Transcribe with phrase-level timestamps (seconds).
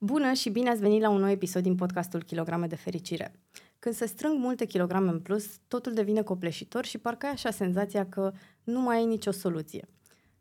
[0.00, 3.32] Bună și bine ați venit la un nou episod din podcastul Kilograme de Fericire.
[3.78, 8.06] Când se strâng multe kilograme în plus, totul devine copleșitor și parcă ai așa senzația
[8.08, 8.32] că
[8.64, 9.88] nu mai ai nicio soluție.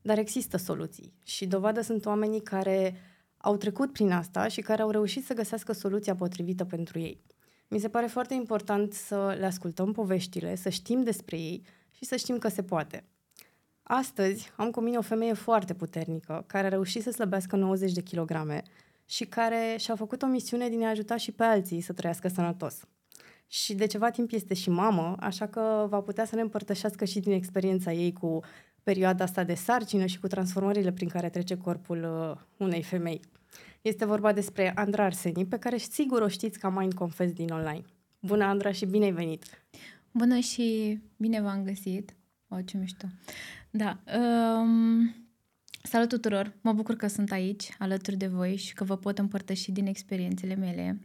[0.01, 2.95] Dar există soluții și dovadă sunt oamenii care
[3.37, 7.23] au trecut prin asta și care au reușit să găsească soluția potrivită pentru ei.
[7.67, 11.61] Mi se pare foarte important să le ascultăm poveștile, să știm despre ei
[11.91, 13.03] și să știm că se poate.
[13.83, 18.01] Astăzi am cu mine o femeie foarte puternică care a reușit să slăbească 90 de
[18.01, 18.63] kilograme
[19.09, 22.79] și care și-a făcut o misiune din a ajuta și pe alții să trăiască sănătos.
[23.47, 27.19] Și de ceva timp este și mamă, așa că va putea să ne împărtășească și
[27.19, 28.39] din experiența ei cu
[28.83, 33.21] perioada asta de sarcină și cu transformările prin care trece corpul uh, unei femei.
[33.81, 37.83] Este vorba despre Andra Arseni, pe care sigur o știți ca Mind Confess din online.
[38.19, 39.45] Bună, Andra, și bine ai venit!
[40.11, 42.15] Bună și bine v-am găsit!
[42.47, 43.05] O, ce mișto!
[43.69, 45.26] Da, um,
[45.87, 46.53] salut tuturor!
[46.61, 50.55] Mă bucur că sunt aici, alături de voi și că vă pot împărtăși din experiențele
[50.55, 50.99] mele.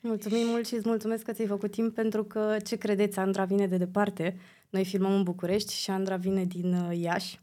[0.00, 3.66] Mulțumim mult și îți mulțumesc că ți-ai făcut timp pentru că, ce credeți, Andra vine
[3.66, 4.36] de departe.
[4.70, 7.40] Noi filmăm în București și Andra vine din uh, Iași.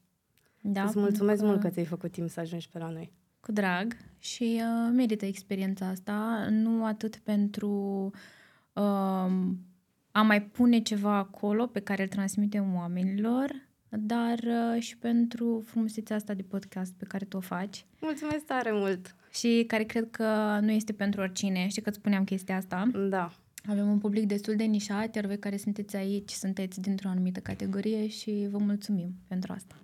[0.62, 1.46] Da, îți mulțumesc că...
[1.46, 3.12] mult că ți-ai făcut timp să ajungi pe la noi.
[3.40, 7.72] Cu drag și uh, merită experiența asta, nu atât pentru
[8.74, 9.32] uh,
[10.12, 16.16] a mai pune ceva acolo pe care îl transmitem oamenilor, dar uh, și pentru frumusețea
[16.16, 17.86] asta de podcast pe care tu o faci.
[18.02, 19.16] Mulțumesc tare mult!
[19.32, 21.68] Și care cred că nu este pentru oricine.
[21.68, 22.90] Știi că îți spuneam chestia asta?
[23.10, 23.32] Da.
[23.68, 28.08] Avem un public destul de nișat, iar voi care sunteți aici sunteți dintr-o anumită categorie
[28.08, 29.76] și vă mulțumim pentru asta.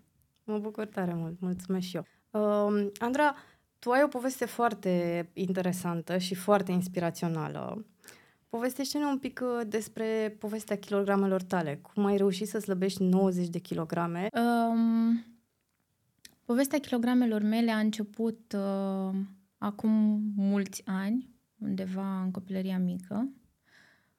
[0.44, 2.06] Mă bucur tare mult, mulțumesc și eu.
[2.30, 3.36] Uh, Andra,
[3.80, 7.86] tu ai o poveste foarte interesantă și foarte inspirațională.
[8.56, 11.80] Povestește-ne un pic uh, despre povestea kilogramelor tale.
[11.82, 14.28] Cum ai reușit să slăbești 90 de kilograme?
[14.34, 15.26] Um,
[16.46, 19.16] povestea kilogramelor mele a început uh,
[19.58, 19.92] acum
[20.36, 23.30] mulți ani, undeva în copilăria mică,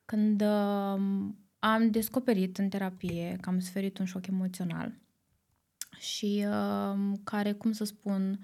[0.04, 1.00] când uh,
[1.58, 4.92] am descoperit în terapie că am suferit un șoc emoțional
[5.98, 8.38] și uh, care, cum să spun,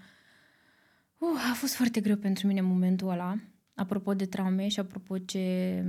[1.19, 3.39] uh, a fost foarte greu pentru mine în momentul ăla
[3.75, 5.83] apropo de traume și apropo ce,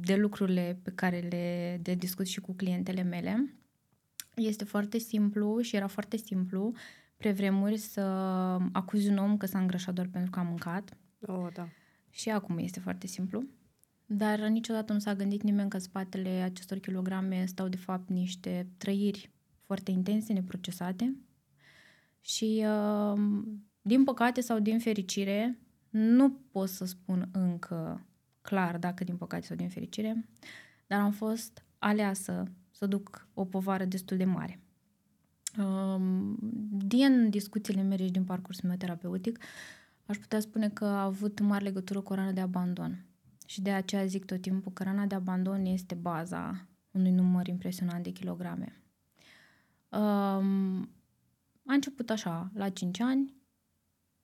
[0.00, 3.54] de lucrurile pe care le de discut și cu clientele mele,
[4.34, 6.72] este foarte simplu și era foarte simplu
[7.16, 8.00] pre vremuri să
[8.72, 10.96] acuzi un om că s-a îngrășat doar pentru că a mâncat.
[11.26, 11.68] Oh, da.
[12.10, 13.44] Și acum este foarte simplu.
[14.06, 19.30] Dar niciodată nu s-a gândit nimeni că spatele acestor kilograme stau de fapt niște trăiri
[19.62, 21.16] foarte intense, neprocesate.
[22.20, 23.20] Și uh,
[23.82, 25.58] din păcate sau din fericire,
[25.90, 28.06] nu pot să spun încă
[28.40, 30.28] clar dacă din păcate sau din fericire,
[30.86, 34.60] dar am fost aleasă să duc o povară destul de mare.
[35.58, 36.36] Um,
[36.70, 39.38] din discuțiile mele și din parcursul meu terapeutic,
[40.06, 43.04] aș putea spune că a avut mare legătură cu rana de abandon.
[43.46, 48.02] Și de aceea zic tot timpul că rana de abandon este baza unui număr impresionant
[48.04, 48.82] de kilograme.
[49.88, 50.88] Um,
[51.66, 53.34] a început așa, la 5 ani,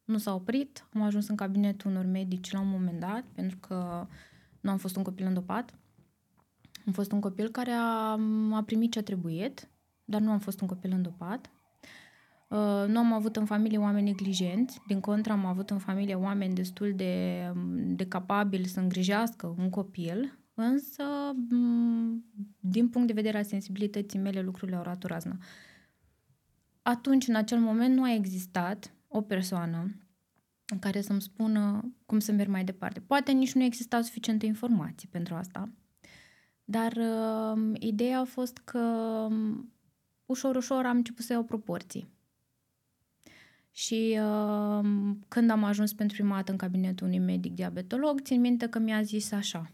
[0.05, 4.07] nu s-a oprit, am ajuns în cabinetul unor medici la un moment dat, pentru că
[4.61, 5.75] nu am fost un copil îndopat.
[6.87, 8.19] Am fost un copil care a,
[8.53, 9.69] a primit ce a trebuit,
[10.05, 11.51] dar nu am fost un copil îndopat.
[12.49, 16.55] Uh, nu am avut în familie oameni neglijenți, din contră am avut în familie oameni
[16.55, 21.05] destul de, de capabili să îngrijească un copil, însă
[22.61, 25.39] din punct de vedere al sensibilității mele lucrurile au ratul raznă.
[26.83, 29.97] Atunci, în acel moment, nu a existat o persoană
[30.67, 33.01] în care să-mi spună cum să merg mai departe.
[33.01, 35.69] Poate nici nu exista suficientă informație pentru asta,
[36.65, 38.79] dar uh, ideea a fost că
[39.31, 39.73] um,
[40.27, 42.09] ușor, ușor am început să iau proporții.
[43.71, 44.89] Și uh,
[45.29, 49.03] când am ajuns pentru prima dată în cabinetul unui medic diabetolog, țin minte că mi-a
[49.03, 49.71] zis așa,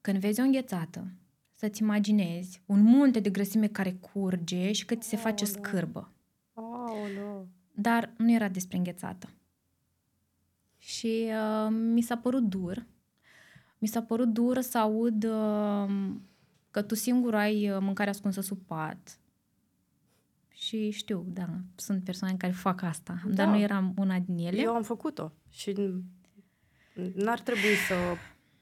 [0.00, 1.06] când vezi o înghețată,
[1.54, 6.12] să-ți imaginezi un munte de grăsime care curge și că ți se face scârbă.
[6.52, 7.31] Aoleu.
[7.72, 9.28] Dar nu era despre înghețată.
[10.78, 12.86] Și uh, mi s-a părut dur.
[13.78, 16.14] Mi s-a părut dur să aud uh,
[16.70, 19.18] că tu singur ai uh, mâncare ascunsă sub pat.
[20.48, 23.34] Și știu, da, sunt persoane care fac asta, da.
[23.34, 24.60] dar nu eram una din ele.
[24.60, 25.74] Eu am făcut-o și
[27.14, 27.94] n-ar trebui să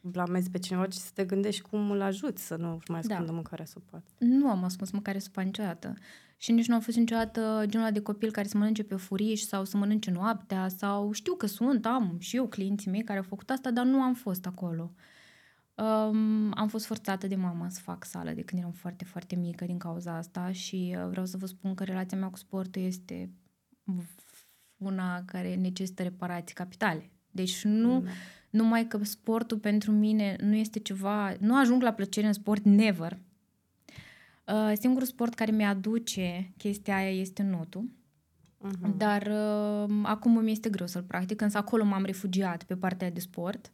[0.03, 3.33] blamezi pe cineva, ci să te gândești cum îl ajuți să nu mai ascundă da.
[3.33, 4.05] mâncarea sub pat.
[4.19, 5.95] Nu am ascuns mâncare sub pat niciodată
[6.37, 9.65] și nici nu am fost niciodată genul de copil care să mănânce pe furiș sau
[9.65, 13.51] să mănânce noaptea sau știu că sunt, am și eu clienții mei care au făcut
[13.51, 14.93] asta, dar nu am fost acolo.
[15.75, 19.65] Um, am fost forțată de mama să fac sală de când eram foarte, foarte mică
[19.65, 23.31] din cauza asta și uh, vreau să vă spun că relația mea cu sportul este
[24.77, 27.11] una care necesită reparații capitale.
[27.31, 28.07] Deci nu, mm.
[28.51, 33.19] Numai că sportul pentru mine nu este ceva, nu ajung la plăcere în sport, never.
[34.47, 37.91] Uh, singurul sport care mi-aduce chestia aia este notul.
[38.69, 38.97] Uh-huh.
[38.97, 43.21] Dar uh, acum mi este greu să-l practic, însă acolo m-am refugiat pe partea de
[43.21, 43.73] sport.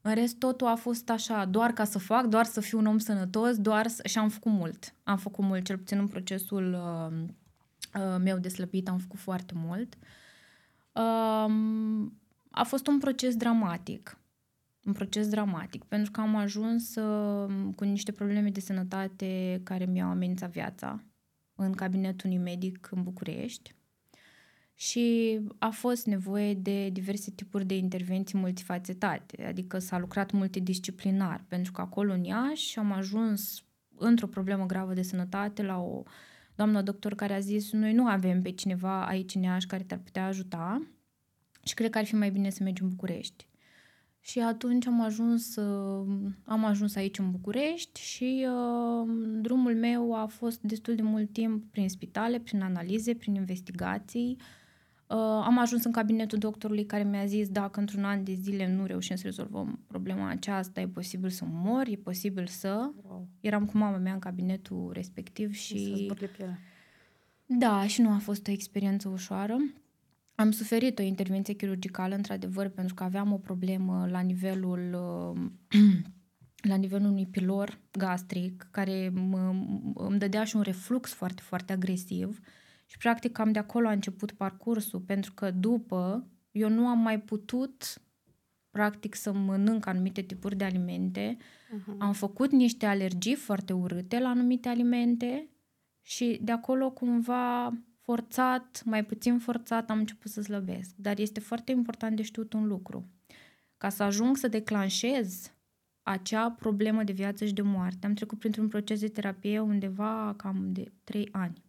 [0.00, 2.98] În rest, totul a fost așa, doar ca să fac, doar să fiu un om
[2.98, 4.06] sănătos, doar să...
[4.06, 4.94] și am făcut mult.
[5.02, 7.18] Am făcut mult, cel puțin în procesul uh,
[8.02, 9.96] uh, meu de slăbit am făcut foarte mult.
[10.92, 11.52] Uh,
[12.52, 14.16] a fost un proces dramatic.
[14.84, 20.08] Un proces dramatic, pentru că am ajuns uh, cu niște probleme de sănătate care mi-au
[20.08, 21.04] amenințat viața
[21.54, 23.74] în cabinetul unui medic în București
[24.74, 31.72] și a fost nevoie de diverse tipuri de intervenții multifacetate, adică s-a lucrat multidisciplinar, pentru
[31.72, 33.64] că acolo în Iași am ajuns
[33.98, 36.02] într-o problemă gravă de sănătate la o
[36.54, 40.00] doamnă doctor care a zis noi nu avem pe cineva aici în Iași care te-ar
[40.00, 40.82] putea ajuta
[41.64, 43.46] și cred că ar fi mai bine să mergi în București.
[44.20, 45.56] Și atunci am ajuns,
[46.44, 49.08] am ajuns aici în București și uh,
[49.40, 54.44] drumul meu a fost destul de mult timp prin spitale, prin analize, prin investigații, uh,
[55.12, 58.86] Uh, am ajuns în cabinetul doctorului care mi-a zis dacă într-un an de zile nu
[58.86, 62.90] reușim să rezolvăm problema aceasta, e posibil să mor, e posibil să...
[63.02, 63.28] Wow.
[63.40, 66.06] Eram cu mama mea în cabinetul respectiv și...
[66.08, 66.14] Să
[67.46, 69.56] da, și nu a fost o experiență ușoară.
[70.42, 75.80] Am suferit o intervenție chirurgicală, într-adevăr, pentru că aveam o problemă la nivelul uh,
[76.70, 79.12] la nivelul unui pilor gastric care
[79.94, 82.40] îmi dădea și un reflux foarte, foarte agresiv
[82.86, 87.20] și practic cam de acolo a început parcursul, pentru că după eu nu am mai
[87.20, 88.02] putut
[88.70, 91.36] practic să mănânc anumite tipuri de alimente.
[91.36, 91.98] Uh-huh.
[91.98, 95.48] Am făcut niște alergii foarte urâte la anumite alimente
[96.00, 97.72] și de acolo cumva
[98.04, 100.94] forțat, mai puțin forțat, am început să slăbesc.
[100.96, 103.08] Dar este foarte important de știut un lucru.
[103.76, 105.52] Ca să ajung să declanșez
[106.02, 110.72] acea problemă de viață și de moarte, am trecut printr-un proces de terapie undeva cam
[110.72, 111.62] de 3 ani.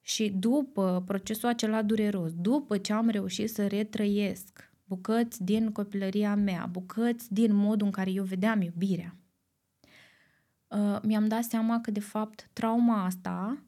[0.00, 6.66] Și după procesul acela dureros, după ce am reușit să retrăiesc bucăți din copilăria mea,
[6.66, 9.16] bucăți din modul în care eu vedeam iubirea,
[10.68, 13.62] uh, mi-am dat seama că, de fapt, trauma asta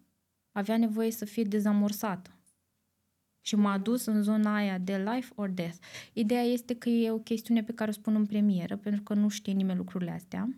[0.53, 2.31] avea nevoie să fie dezamorsată.
[3.41, 5.77] Și m-a dus în zona aia de life or death.
[6.13, 9.29] Ideea este că e o chestiune pe care o spun în premieră, pentru că nu
[9.29, 10.49] știe nimeni lucrurile astea.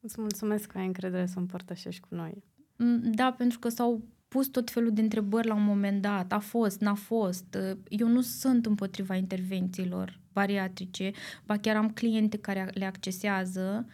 [0.00, 2.42] Îți mulțumesc că ai încredere să împărtășești cu noi.
[2.76, 6.32] Mm, da, pentru că s-au pus tot felul de întrebări la un moment dat.
[6.32, 7.58] A fost, n-a fost.
[7.88, 11.10] Eu nu sunt împotriva intervențiilor bariatrice,
[11.44, 13.86] ba chiar am cliente care le accesează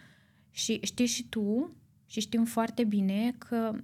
[0.51, 1.75] și știi și tu
[2.15, 3.75] și știm foarte bine că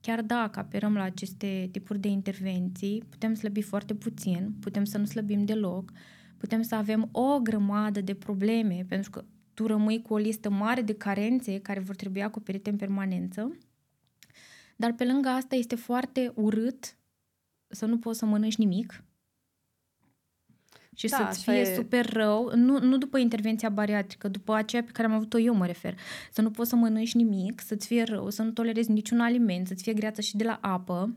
[0.00, 5.04] chiar dacă apelăm la aceste tipuri de intervenții, putem slăbi foarte puțin, putem să nu
[5.04, 5.92] slăbim deloc,
[6.36, 9.24] putem să avem o grămadă de probleme, pentru că
[9.54, 13.56] tu rămâi cu o listă mare de carențe care vor trebui acoperite în permanență.
[14.76, 16.96] Dar pe lângă asta este foarte urât
[17.66, 19.04] să nu poți să mănânci nimic
[20.96, 21.74] și da, să-ți fie e...
[21.74, 25.66] super rău, nu, nu după intervenția bariatrică, după aceea pe care am avut-o eu mă
[25.66, 25.98] refer,
[26.32, 29.82] să nu poți să mănânci nimic, să-ți fie rău, să nu tolerezi niciun aliment, să-ți
[29.82, 31.16] fie greață și de la apă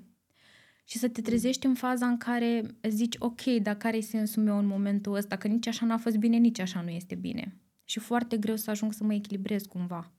[0.84, 4.58] și să te trezești în faza în care zici, ok, dar care e sensul meu
[4.58, 7.57] în momentul ăsta, că nici așa n-a fost bine, nici așa nu este bine.
[7.83, 10.12] Și foarte greu să ajung să mă echilibrez cumva.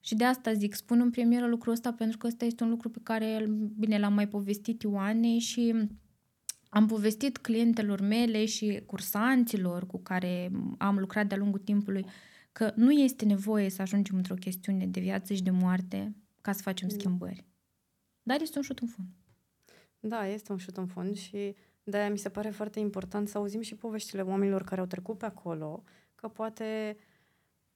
[0.00, 2.88] Și de asta zic, spun în premieră lucrul ăsta pentru că ăsta este un lucru
[2.88, 5.74] pe care, bine, l-am mai povestit Ioanei și
[6.74, 12.06] am povestit clientelor mele și cursanților cu care am lucrat de-a lungul timpului
[12.52, 16.62] că nu este nevoie să ajungem într-o chestiune de viață și de moarte ca să
[16.62, 16.94] facem da.
[16.98, 17.44] schimbări.
[18.22, 19.08] Dar este un șut în fund.
[20.00, 21.54] Da, este un șut în fund și
[21.84, 25.24] de-aia mi se pare foarte important să auzim și poveștile oamenilor care au trecut pe
[25.24, 25.82] acolo,
[26.14, 27.13] că poate uh,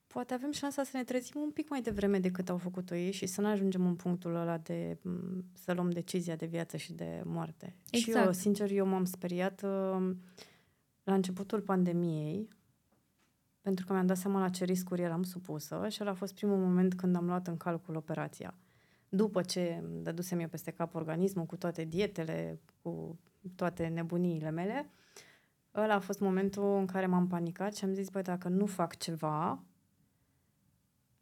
[0.09, 3.27] poate avem șansa să ne trezim un pic mai devreme decât au făcut-o ei și
[3.27, 4.99] să nu ajungem în punctul ăla de
[5.53, 7.75] să luăm decizia de viață și de moarte.
[7.91, 8.03] Exact.
[8.03, 8.37] Și eu, exact.
[8.37, 10.15] sincer, eu m-am speriat uh,
[11.03, 12.49] la începutul pandemiei
[13.61, 16.57] pentru că mi-am dat seama la ce riscuri eram supusă și ăla a fost primul
[16.57, 18.55] moment când am luat în calcul operația.
[19.09, 23.19] După ce dădusem eu peste cap organismul cu toate dietele, cu
[23.55, 24.91] toate nebuniile mele,
[25.75, 28.97] ăla a fost momentul în care m-am panicat și am zis, băi, dacă nu fac
[28.97, 29.63] ceva,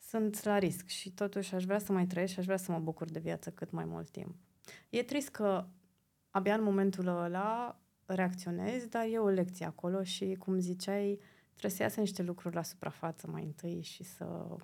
[0.09, 2.79] sunt la risc și totuși aș vrea să mai trăiesc și aș vrea să mă
[2.79, 4.35] bucur de viață cât mai mult timp.
[4.91, 5.67] E trist că
[6.31, 11.19] abia în momentul ăla reacționezi, dar e o lecție acolo și, cum ziceai,
[11.51, 14.57] trebuie să iasă niște lucruri la suprafață mai întâi și să,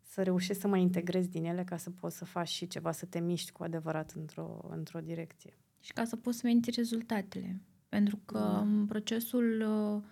[0.00, 3.06] să reușești să mai integrezi din ele ca să poți să faci și ceva, să
[3.06, 5.58] te miști cu adevărat într-o, într-o direcție.
[5.80, 7.60] și ca să poți să menții rezultatele.
[7.88, 8.86] Pentru că mm.
[8.86, 10.02] procesul uh,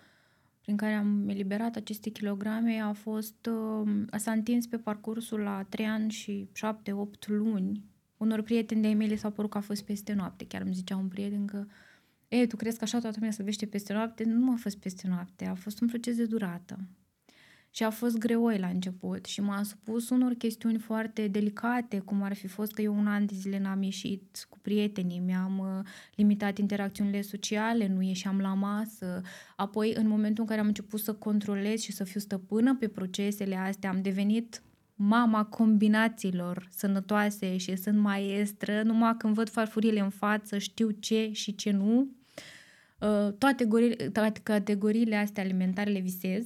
[0.63, 3.49] prin care am eliberat aceste kilograme a fost,
[3.83, 7.85] uh, s-a întins pe parcursul la 3 ani și 7-8 luni.
[8.17, 10.47] Unor prieteni de-ai mei le s-a părut că a fost peste noapte.
[10.47, 11.67] Chiar îmi zicea un prieten că
[12.29, 14.25] ei, tu crezi că așa toată lumea se vește peste noapte?
[14.25, 16.79] Nu a fost peste noapte, a fost un proces de durată.
[17.75, 22.35] Și a fost greoi la început și m-a supus unor chestiuni foarte delicate, cum ar
[22.35, 26.59] fi fost că eu un an de zile n-am ieșit cu prietenii, mi-am uh, limitat
[26.59, 29.23] interacțiunile sociale, nu ieșeam la masă.
[29.57, 33.57] Apoi, în momentul în care am început să controlez și să fiu stăpână pe procesele
[33.57, 34.63] astea, am devenit
[34.95, 41.55] mama combinațiilor sănătoase și sunt maestră, numai când văd farfurile în față, știu ce și
[41.55, 42.09] ce nu.
[43.01, 46.45] Uh, toate, gorile, toate categoriile astea alimentare le visez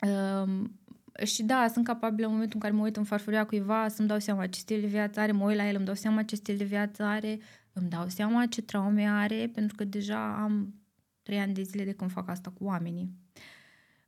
[0.00, 0.78] Um,
[1.24, 4.18] și da, sunt capabilă în momentul în care mă uit în farfuria cuiva să-mi dau
[4.18, 6.56] seama ce stil de viață are, mă uit la el, îmi dau seama ce stil
[6.56, 7.38] de viață are,
[7.72, 10.74] îmi dau seama ce traume are, pentru că deja am
[11.22, 13.10] trei ani de zile de când fac asta cu oamenii.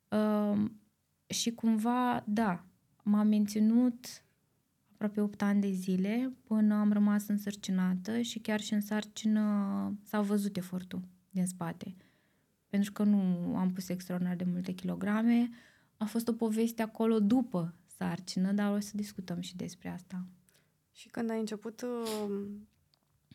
[0.09, 0.81] Um,
[1.27, 2.65] și cumva, da,
[3.03, 4.07] m-am menținut
[4.93, 10.21] aproape 8 ani de zile până am rămas însărcinată și chiar și în sarcină s-a
[10.21, 11.97] văzut efortul din spate.
[12.69, 13.19] Pentru că nu
[13.57, 15.70] am pus extraordinar de multe kilograme, uh,
[16.03, 20.25] a fost o poveste acolo după sarcină, dar o să discutăm și despre asta.
[20.93, 22.47] Și când ai început uh,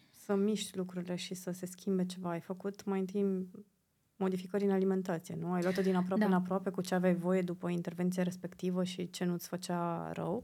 [0.09, 3.47] să miști lucrurile și să se schimbe ceva, ai făcut mai întâi
[4.15, 5.51] modificări în alimentație, nu?
[5.51, 6.27] Ai luat-o din aproape da.
[6.27, 10.43] în aproape cu ce aveai voie după intervenția respectivă și ce nu-ți făcea rău?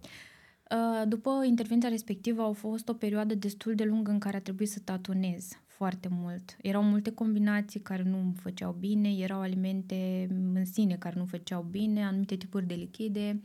[0.72, 4.70] Uh, după intervenția respectivă au fost o perioadă destul de lungă în care a trebuit
[4.70, 5.50] să tatonez
[5.82, 6.58] foarte mult.
[6.62, 11.62] Erau multe combinații care nu îmi făceau bine, erau alimente în sine care nu făceau
[11.62, 13.42] bine, anumite tipuri de lichide.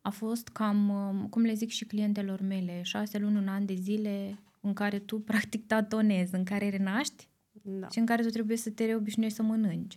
[0.00, 3.74] A fost cam, um, cum le zic și clientelor mele, șase luni, un an de
[3.74, 7.88] zile în care tu practic tatonezi, în care renaști da.
[7.88, 9.96] și în care tu trebuie să te reobișnuiești să mănânci.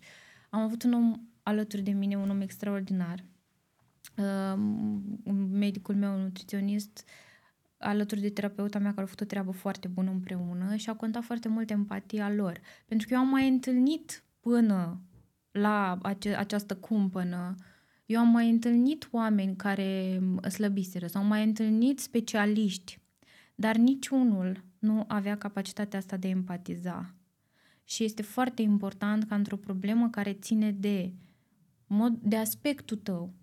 [0.49, 3.23] Am avut un om alături de mine, un om extraordinar,
[4.55, 5.19] um,
[5.51, 7.27] medicul meu, un nutriționist, uh,
[7.77, 11.23] alături de terapeuta mea care a făcut o treabă foarte bună împreună și a contat
[11.23, 12.59] foarte mult empatia lor.
[12.85, 15.01] Pentru că eu am mai întâlnit până
[15.51, 17.55] la ace- această cumpănă,
[18.05, 20.19] eu am mai întâlnit oameni care
[20.49, 22.99] slăbiseră sau am mai întâlnit specialiști,
[23.55, 27.15] dar niciunul nu avea capacitatea asta de empatiza.
[27.83, 31.13] Și este foarte important ca într-o problemă care ține de,
[31.87, 33.33] mod, de aspectul tău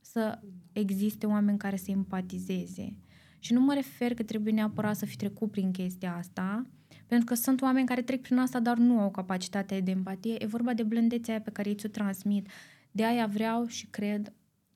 [0.00, 0.40] să
[0.72, 2.96] existe oameni care să empatizeze
[3.38, 6.66] și nu mă refer că trebuie neapărat să fi trecut prin chestia asta,
[7.06, 10.42] pentru că sunt oameni care trec prin asta, dar nu au capacitatea de empatie.
[10.42, 12.48] E vorba de blândețea aia pe care ei ți-o transmit.
[12.90, 14.32] De aia vreau și cred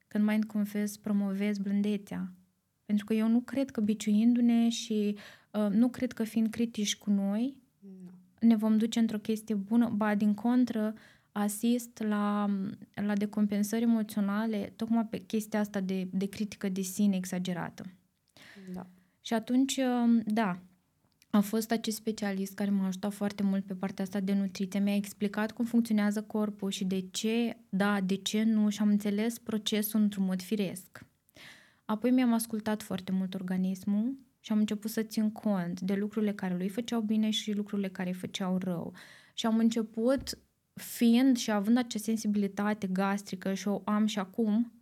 [0.09, 2.33] că în Mind Confess promovez blândețea.
[2.85, 5.17] Pentru că eu nu cred că biciuindu-ne și
[5.53, 7.57] uh, nu cred că fiind critici cu noi,
[8.05, 8.11] no.
[8.41, 10.95] ne vom duce într-o chestie bună, ba din contră,
[11.33, 12.51] asist la,
[12.95, 17.85] la decompensări emoționale tocmai pe chestia asta de, de critică de sine exagerată.
[18.73, 18.87] Da.
[19.21, 20.59] Și atunci, um, da,
[21.31, 24.81] a fost acest specialist care m-a ajutat foarte mult pe partea asta de nutriție.
[24.81, 29.39] Mi-a explicat cum funcționează corpul și de ce, da, de ce nu și am înțeles
[29.39, 31.07] procesul într-un mod firesc.
[31.85, 36.57] Apoi mi-am ascultat foarte mult organismul și am început să țin cont de lucrurile care
[36.57, 38.93] lui făceau bine și lucrurile care îi făceau rău.
[39.35, 40.39] Și am început,
[40.75, 44.73] fiind și având acea sensibilitate gastrică și o am și acum,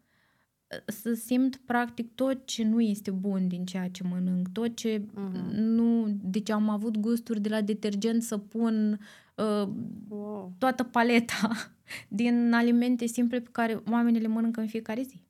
[0.87, 5.51] să simt practic tot ce nu este bun din ceea ce mănânc, tot ce uh-huh.
[5.53, 6.19] nu...
[6.23, 9.01] Deci am avut gusturi de la detergent să pun
[9.35, 9.69] uh,
[10.09, 10.53] wow.
[10.59, 11.51] toată paleta
[12.09, 15.23] din alimente simple pe care oamenii le mănâncă în fiecare zi.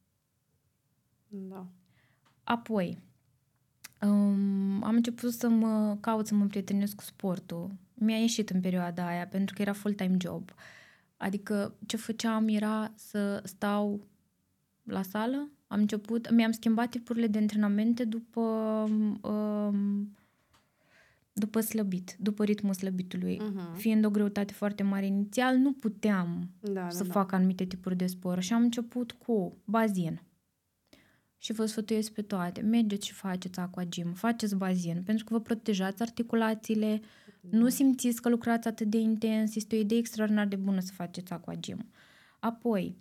[1.29, 1.67] Da.
[2.45, 2.99] Apoi,
[4.01, 7.71] um, am început să mă caut să mă prietenesc cu sportul.
[7.95, 10.51] Mi-a ieșit în perioada aia pentru că era full-time job.
[11.17, 14.08] Adică ce făceam era să stau
[14.91, 15.51] la sală.
[15.67, 18.41] Am început, mi-am schimbat tipurile de antrenamente după
[19.23, 20.17] um,
[21.39, 23.41] după slăbit, după ritmul slăbitului.
[23.41, 23.77] Uh-huh.
[23.77, 27.37] Fiind o greutate foarte mare inițial, nu puteam da, să da, fac da.
[27.37, 30.23] anumite tipuri de sport și am început cu bazin.
[31.39, 32.61] Și vă sfătuiesc pe toate.
[32.61, 37.01] Mergeți și faceți aqua gym, faceți bazin, pentru că vă protejați articulațiile,
[37.41, 37.59] da.
[37.59, 41.33] nu simțiți că lucrați atât de intens, este o idee extraordinar de bună să faceți
[41.33, 41.87] aqua gym.
[42.39, 42.97] Apoi,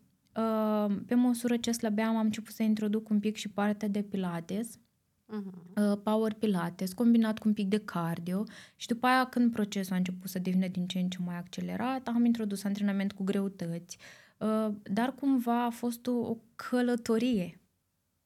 [1.06, 6.04] pe măsură ce slăbeam, am început să introduc un pic și partea de pilates, uh-huh.
[6.04, 8.44] power pilates, combinat cu un pic de cardio
[8.76, 12.08] și după aia când procesul a început să devină din ce în ce mai accelerat,
[12.08, 13.98] am introdus antrenament cu greutăți,
[14.38, 17.62] uh, dar cumva a fost o, o călătorie,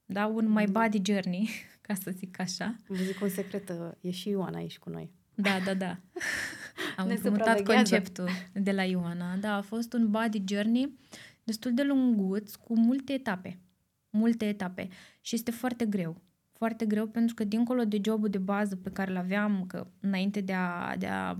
[0.05, 0.25] da?
[0.25, 1.49] un my body journey,
[1.81, 2.75] ca să zic așa.
[2.87, 5.11] Vă zic un secret, uh, e și Ioana aici cu noi.
[5.35, 5.97] Da, da, da.
[6.97, 7.73] Am Ne împrumutat supraveghează.
[7.73, 9.35] conceptul de la Ioana.
[9.35, 10.97] Da, a fost un body journey
[11.43, 13.59] destul de lunguț, cu multe etape.
[14.09, 14.87] Multe etape.
[15.21, 16.21] Și este foarte greu.
[16.51, 20.41] Foarte greu pentru că dincolo de jobul de bază pe care îl aveam, că înainte
[20.41, 21.37] de a, de a,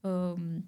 [0.00, 0.64] um,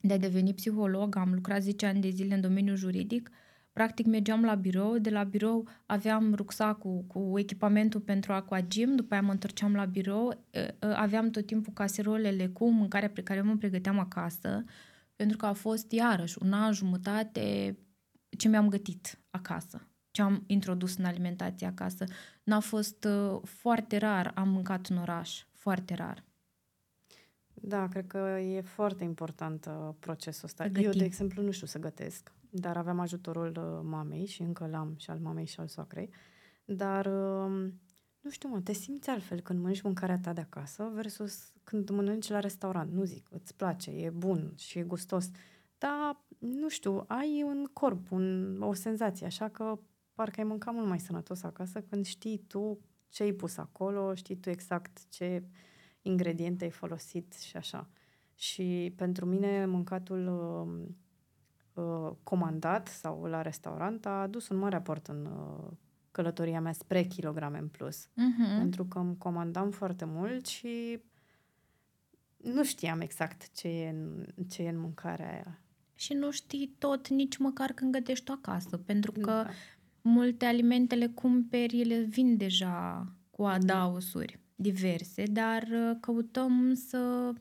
[0.00, 3.30] de a deveni psiholog, am lucrat 10 ani de zile în domeniul juridic,
[3.72, 9.22] practic mergeam la birou, de la birou aveam rucsacul cu echipamentul pentru aquagym, după aia
[9.22, 13.56] mă întorceam la birou, e, e, aveam tot timpul caserolele cu mâncarea pe care mă
[13.56, 14.64] pregăteam acasă,
[15.16, 17.76] pentru că a fost iarăși un an jumătate
[18.36, 22.04] ce mi-am gătit acasă, ce am introdus în alimentație acasă.
[22.42, 26.24] N-a fost uh, foarte rar, am mâncat în oraș, foarte rar.
[27.54, 30.64] Da, cred că e foarte important uh, procesul ăsta.
[30.64, 30.98] Să Eu, gătim.
[30.98, 35.10] de exemplu, nu știu să gătesc, dar aveam ajutorul uh, mamei și încă l-am și
[35.10, 36.10] al mamei și al soacrei.
[36.64, 37.70] Dar, uh,
[38.20, 42.28] nu știu, mă, te simți altfel când mănânci mâncarea ta de acasă versus când mănânci
[42.28, 42.92] la restaurant.
[42.92, 45.30] Nu zic, îți place, e bun și e gustos,
[45.78, 49.78] dar, nu știu, ai un corp, un, o senzație, așa că
[50.14, 54.36] parcă ai mâncat mult mai sănătos acasă când știi tu ce ai pus acolo, știi
[54.36, 55.42] tu exact ce
[56.02, 57.88] ingrediente ai folosit și așa.
[58.34, 65.06] Și pentru mine mâncatul uh, uh, comandat sau la restaurant a adus un mare aport
[65.06, 65.70] în uh,
[66.10, 68.06] călătoria mea spre kilograme în plus.
[68.06, 68.58] Uh-huh.
[68.58, 71.02] Pentru că îmi comandam foarte mult și
[72.36, 75.58] nu știam exact ce e în, ce e în mâncarea aia.
[75.98, 79.50] Și nu știi tot nici măcar când gătești tu acasă, pentru că Da.
[80.02, 87.32] multe alimente le cumperi, ele vin deja cu adausuri diverse, dar uh, căutăm să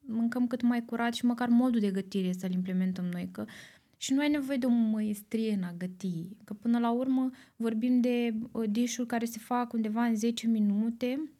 [0.00, 3.44] mâncăm cât mai curat și măcar modul de gătire să-l implementăm noi, că
[3.96, 8.00] și nu ai nevoie de o măestrie în a găti, că până la urmă vorbim
[8.00, 11.30] de uh, dish care se fac undeva în 10 minute,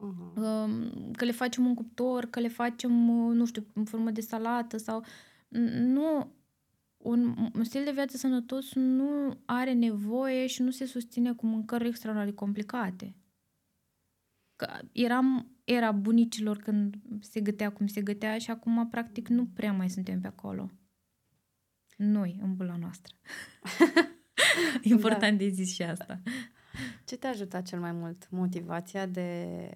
[0.00, 0.36] Uh-huh.
[0.36, 4.20] um, că le facem în cuptor, că le facem, uh, nu știu, în formă de
[4.20, 5.02] salată sau...
[5.02, 5.06] N-
[5.48, 6.32] Nu,
[6.96, 11.88] un, un stil de viață sănătos nu are nevoie și nu se susține cu mâncări
[11.88, 13.16] extraordinar de complicate.
[14.56, 19.72] Că eram era bunicilor când se gătea cum se gătea și acum practic nu prea
[19.72, 20.70] mai suntem pe acolo.
[21.96, 23.14] Noi, în bula noastră.
[24.82, 26.22] Important de zis și asta.
[27.04, 28.30] Ce te-a ajutat cel mai mult?
[28.30, 29.70] Motivația de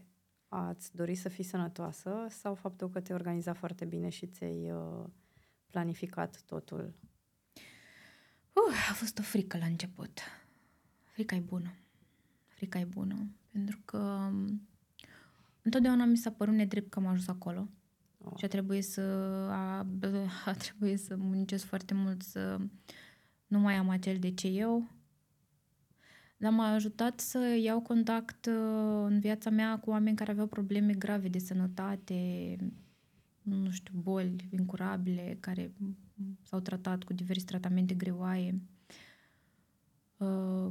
[0.49, 5.05] a-ți dori să fii sănătoasă sau faptul că te-ai organizat foarte bine și ți-ai uh,
[5.72, 6.94] planificat totul?
[8.52, 10.20] Uh, a fost o frică la început.
[11.04, 11.74] Frica e bună.
[12.46, 13.26] Frica e bună.
[13.52, 14.68] Pentru că um,
[15.62, 17.68] întotdeauna mi s-a părut nedrept că am ajuns acolo.
[18.18, 18.32] Oh.
[18.37, 19.00] Și a trebuit să
[19.50, 19.87] a,
[20.44, 22.58] a trebuit să muncesc foarte mult să
[23.46, 24.88] nu mai am acel de ce eu.
[26.37, 30.92] Dar m-a ajutat să iau contact uh, în viața mea cu oameni care aveau probleme
[30.92, 32.56] grave de sănătate,
[33.42, 35.72] nu știu, boli incurabile, care
[36.42, 38.61] s-au tratat cu diverse tratamente greoaie.
[40.16, 40.68] Uh,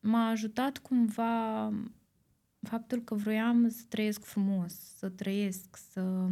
[0.00, 1.72] M-a ajutat cumva
[2.60, 6.28] faptul că vroiam să trăiesc frumos, să trăiesc, să...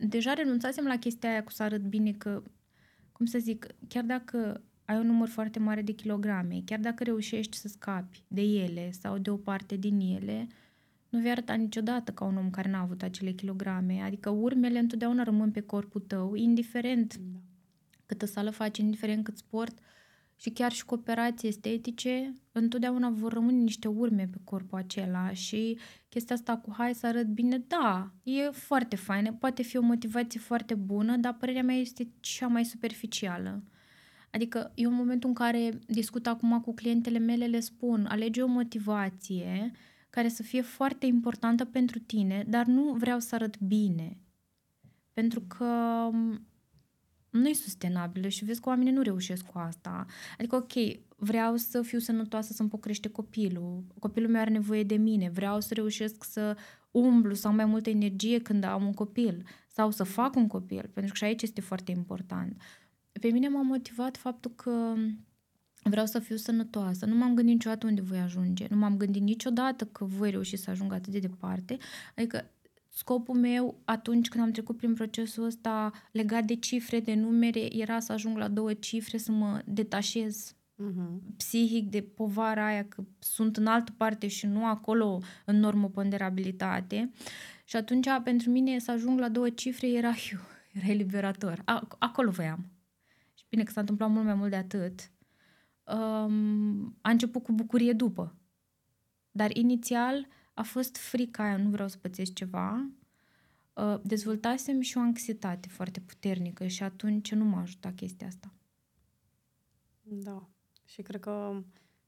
[0.00, 2.42] Deja renunțasem la chestia aia cu să arăt bine că,
[3.12, 7.56] cum să zic, chiar dacă ai un număr foarte mare de kilograme, chiar dacă reușești
[7.56, 10.46] să scapi de ele sau de o parte din ele,
[11.08, 14.00] nu vei arăta niciodată ca un om care n-a avut acele kilograme.
[14.00, 17.38] Adică urmele întotdeauna rămân pe corpul tău, indiferent Da.
[18.06, 19.78] câtă sală faci, indiferent cât sport
[20.40, 25.78] și chiar și cu operații estetice, întotdeauna vor rămâne niște urme pe corpul acela și
[26.08, 30.40] chestia asta cu hai să arăt bine, da, e foarte faină, poate fi o motivație
[30.40, 33.62] foarte bună, dar părerea mea este cea mai superficială.
[34.30, 38.46] Adică eu în momentul în care discut acum cu clientele mele le spun, alege o
[38.46, 39.70] motivație
[40.10, 44.20] care să fie foarte importantă pentru tine, dar nu vreau să arăt bine.
[45.12, 45.64] Pentru că
[47.30, 50.06] nu e sustenabilă și vezi că oamenii nu reușesc cu asta.
[50.38, 50.72] Adică, ok,
[51.16, 55.60] vreau să fiu sănătoasă să-mi pot crește copilul, copilul meu are nevoie de mine, vreau
[55.60, 56.56] să reușesc să
[56.90, 60.90] umblu, să am mai multă energie când am un copil sau să fac un copil,
[60.92, 62.62] pentru că și aici este foarte important.
[63.12, 64.94] Pe mine m-a motivat faptul că
[65.82, 67.06] vreau să fiu sănătoasă.
[67.06, 68.66] Nu m-am gândit niciodată unde voi ajunge.
[68.70, 71.76] Nu m-am gândit niciodată că voi reuși să ajung atât de departe.
[72.16, 72.50] Adică
[72.88, 78.00] scopul meu atunci când am trecut prin procesul ăsta legat de cifre, de numere, era
[78.00, 81.20] să ajung la două cifre, să mă detașez Uh-huh.
[81.36, 87.10] psihic de povara aia că sunt în altă parte și nu acolo în normoponderabilitate.
[87.64, 90.38] Și atunci pentru mine să ajung la două cifre era, iu,
[90.80, 91.62] era eliberator.
[91.64, 92.70] A, acolo voiam.
[93.34, 95.10] Și bine că s-a întâmplat mult mai mult de atât.
[95.94, 98.34] Um, a început cu bucurie după.
[99.30, 102.90] Dar inițial a fost frica aia, nu vreau să pățesc ceva,
[103.72, 108.52] uh, dezvoltasem și o anxietate foarte puternică și atunci nu m-a ajutat chestia asta.
[110.02, 110.48] Da.
[110.84, 111.62] Și cred că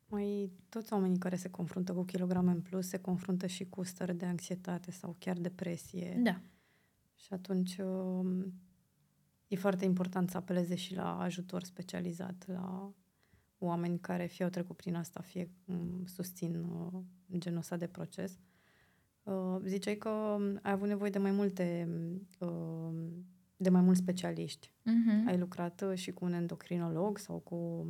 [0.08, 4.16] mai toți oamenii care se confruntă cu kilograme în plus se confruntă și cu stări
[4.16, 6.20] de anxietate sau chiar depresie.
[6.22, 6.40] Da.
[7.14, 8.52] Și atunci um,
[9.48, 12.92] e foarte important să apeleze și la ajutor specializat, la
[13.64, 17.01] oameni care fie au trecut prin asta, fie um, susțin uh,
[17.38, 18.38] genul ăsta de proces.
[19.23, 21.88] Uh, ziceai că ai avut nevoie de mai multe
[22.38, 22.92] uh,
[23.62, 24.70] de mai mulți specialiști.
[24.70, 25.27] Uh-huh.
[25.27, 27.87] Ai lucrat uh, și cu un endocrinolog sau cu...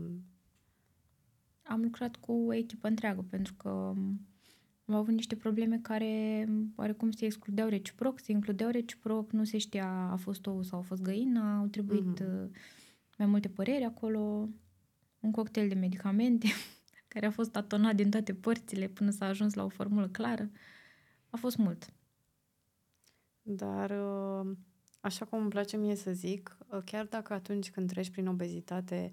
[1.63, 3.69] Am lucrat cu o echipă întreagă pentru că
[4.85, 10.09] am avut niște probleme care oarecum se excludeau reciproc, se includeau reciproc, nu se știa
[10.11, 12.51] a fost ou sau a fost găina, au trebuit uh-huh.
[13.19, 14.49] mai multe păreri acolo,
[15.21, 16.49] un cocktail de medicamente
[17.13, 20.51] care a fost atonat din toate părțile până s-a ajuns la o formulă clară.
[21.31, 21.93] A fost mult.
[23.43, 24.57] Dar, uh,
[25.01, 29.11] așa cum îmi place mie să zic, uh, chiar dacă atunci când treci prin obezitate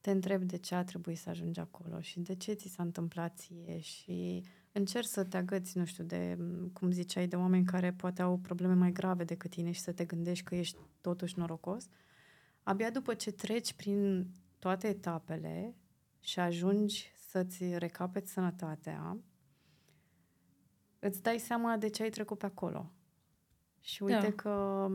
[0.00, 3.36] te întrebi de ce a trebuit să ajungi acolo și de ce ți s-a întâmplat
[3.36, 6.38] ție și încerci să te agăți, nu știu, de,
[6.72, 10.04] cum ziceai, de oameni care poate au probleme mai grave decât tine și să te
[10.04, 11.88] gândești că ești totuși norocos,
[12.62, 15.76] abia după ce treci prin toate etapele
[16.20, 19.18] și ajungi să-ți recapeți sănătatea,
[20.98, 22.92] îți dai seama de ce ai trecut pe acolo.
[23.80, 24.32] Și uite da.
[24.32, 24.88] că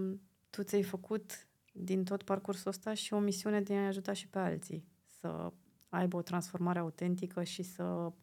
[0.49, 4.39] tu ți-ai făcut din tot parcursul ăsta și o misiune de a ajuta și pe
[4.39, 4.87] alții
[5.19, 5.53] să
[5.89, 8.13] aibă o transformare autentică și să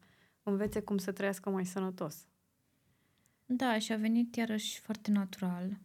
[0.43, 2.27] învețe cum să trăiască mai sănătos.
[3.47, 5.79] Da, și a venit iarăși foarte natural.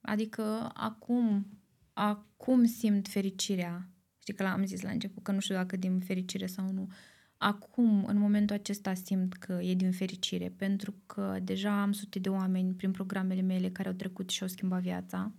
[0.00, 1.46] Adică acum,
[1.92, 3.88] acum simt fericirea.
[4.30, 6.88] Știi că l-am zis la început că nu știu dacă din fericire sau nu.
[7.36, 12.28] Acum, în momentul acesta, simt că e din fericire, pentru că deja am sute de
[12.28, 15.32] oameni prin programele mele care au trecut și au schimbat viața,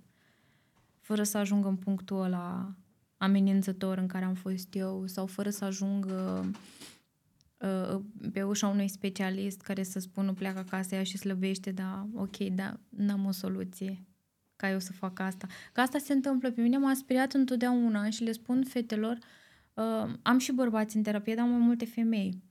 [1.00, 2.76] fără să ajungă în punctul ăla
[3.18, 6.52] amenințător în care am fost eu sau fără să ajungă
[7.58, 8.02] uh,
[8.34, 12.80] pe ușa unui specialist care să spună pleacă acasă ea și slăbește, da, ok, da,
[12.90, 14.06] n-am o soluție
[14.62, 15.48] ca eu să fac asta.
[15.72, 16.52] Că asta se întâmplă.
[16.52, 19.18] Pe mine m-a speriat întotdeauna și le spun fetelor,
[19.74, 22.42] uh, am și bărbați în terapie, dar am mai multe femei.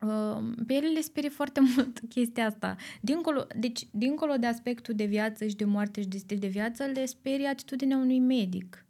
[0.00, 2.76] Uh, pe ele le sperie foarte mult chestia asta.
[3.00, 6.84] Dincolo, deci, dincolo de aspectul de viață și de moarte și de stil de viață,
[6.84, 8.86] le sperie atitudinea unui medic.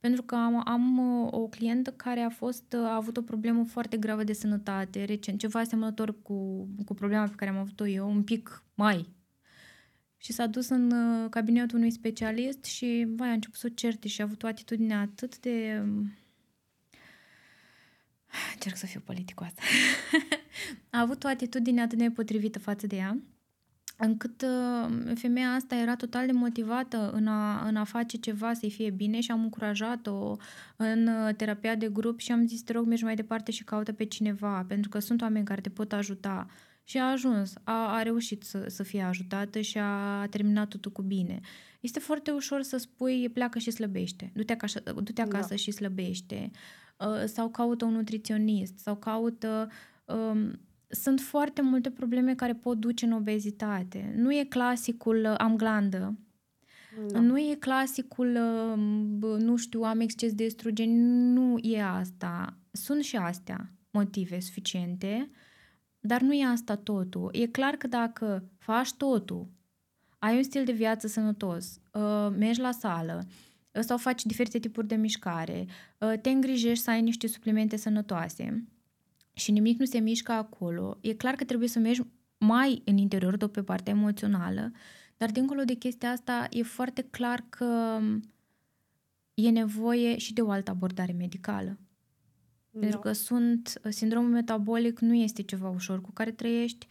[0.00, 3.64] Pentru că am, am uh, o clientă care a fost uh, a avut o problemă
[3.64, 8.10] foarte gravă de sănătate recent, ceva asemănător cu, cu problema pe care am avut-o eu,
[8.10, 9.18] un pic mai.
[10.22, 14.08] Și s-a dus în uh, cabinetul unui specialist și, vai, a început să o certe
[14.08, 15.82] și a avut o atitudine atât de...
[18.52, 19.54] Încerc să fiu politicoasă.
[20.90, 23.18] a avut o atitudine atât de nepotrivită față de ea
[24.02, 28.70] încât uh, femeia asta era total de motivată în a, în a face ceva să-i
[28.70, 30.36] fie bine și am încurajat-o
[30.76, 33.92] în uh, terapia de grup și am zis, te rog, mergi mai departe și caută
[33.92, 36.46] pe cineva, pentru că sunt oameni care te pot ajuta.
[36.90, 41.02] Și a ajuns, a, a reușit să, să fie ajutată și a terminat totul cu
[41.02, 41.40] bine.
[41.80, 45.56] Este foarte ușor să spui, pleacă și slăbește, du-te acasă, du-te acasă da.
[45.56, 46.50] și slăbește,
[46.98, 49.70] uh, sau caută un nutriționist, sau caută...
[50.04, 54.14] Um, sunt foarte multe probleme care pot duce în obezitate.
[54.16, 56.18] Nu e clasicul am glandă.
[57.12, 57.20] Da.
[57.20, 58.38] Nu e clasicul,
[59.38, 60.90] nu știu, am exces de estrogen.
[61.32, 62.58] Nu e asta.
[62.70, 65.30] Sunt și astea motive suficiente,
[66.00, 67.28] dar nu e asta totul.
[67.32, 69.48] E clar că dacă faci totul,
[70.18, 73.26] ai un stil de viață sănătos, uh, mergi la sală,
[73.72, 75.66] uh, sau faci diferite tipuri de mișcare,
[75.98, 78.64] uh, te îngrijești să ai niște suplimente sănătoase,
[79.32, 82.02] și nimic nu se mișcă acolo, e clar că trebuie să mergi
[82.38, 84.72] mai în interior, de pe partea emoțională,
[85.16, 88.00] dar dincolo de chestia asta e foarte clar că
[89.34, 91.78] e nevoie și de o altă abordare medicală.
[92.70, 92.80] Da.
[92.80, 96.86] Pentru că sunt, sindromul metabolic nu este ceva ușor cu care trăiești.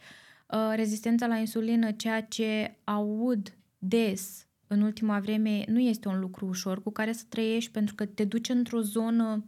[0.48, 6.46] Uh, rezistența la insulină, ceea ce aud des în ultima vreme, nu este un lucru
[6.46, 9.44] ușor cu care să trăiești pentru că te duce într-o zonă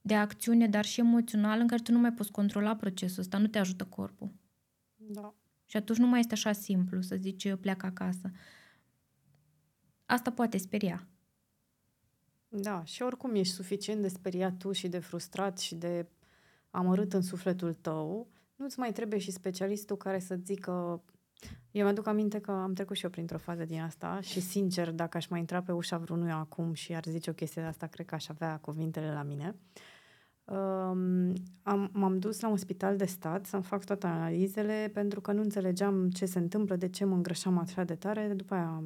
[0.00, 3.46] de acțiune, dar și emoțional, în care tu nu mai poți controla procesul ăsta, nu
[3.46, 4.32] te ajută corpul.
[4.96, 5.34] Da.
[5.66, 8.30] Și atunci nu mai este așa simplu să zici pleacă acasă.
[10.06, 11.08] Asta poate speria.
[12.56, 16.06] Da, și oricum ești suficient de speriat tu și de frustrat și de
[16.70, 21.02] amărât în sufletul tău, nu-ți mai trebuie și specialistul care să zică
[21.70, 25.16] eu mi-aduc aminte că am trecut și eu printr-o fază din asta și, sincer, dacă
[25.16, 28.06] aș mai intra pe ușa vreunuia acum și ar zice o chestie de asta, cred
[28.06, 29.54] că aș avea cuvintele la mine.
[29.54, 29.93] Uh,
[30.44, 35.32] Um, am, m-am dus la un spital de stat să-mi fac toate analizele pentru că
[35.32, 38.32] nu înțelegeam ce se întâmplă, de ce mă îngrășam așa de tare.
[38.36, 38.82] După aia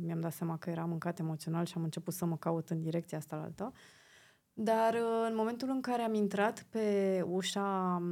[0.00, 3.18] mi-am dat seama că era mâncat emoțional și am început să mă caut în direcția
[3.18, 3.72] asta la alta.
[4.52, 8.02] Dar uh, în momentul în care am intrat pe ușa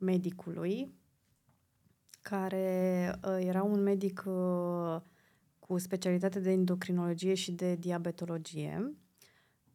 [0.00, 0.94] medicului,
[2.22, 5.00] care uh, era un medic uh,
[5.58, 8.94] cu specialitate de endocrinologie și de diabetologie,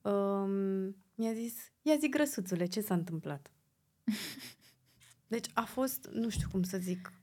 [0.01, 3.51] um, mi-a zis, ia zi grăsuțule, ce s-a întâmplat?
[5.27, 7.13] Deci a fost, nu știu cum să zic,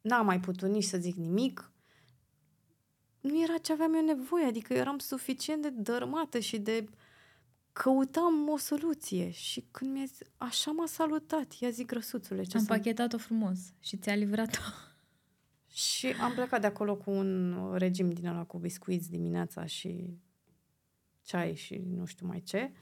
[0.00, 1.72] n-am mai putut nici să zic nimic.
[3.20, 6.88] Nu era ce aveam eu nevoie, adică eram suficient de dărmată și de
[7.72, 9.30] căutam o soluție.
[9.30, 12.42] Și când mi-a zis, așa m-a salutat, ia zi grăsuțule.
[12.42, 14.60] Ce Am pachetat-o frumos și ți-a livrat-o.
[15.72, 20.18] Și am plecat de acolo cu un regim din ăla cu biscuiți dimineața și
[21.22, 22.72] ceai și nu știu mai ce.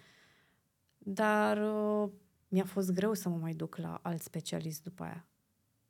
[0.99, 2.11] Dar uh,
[2.49, 5.27] mi-a fost greu să mă mai duc la alt specialist după aia.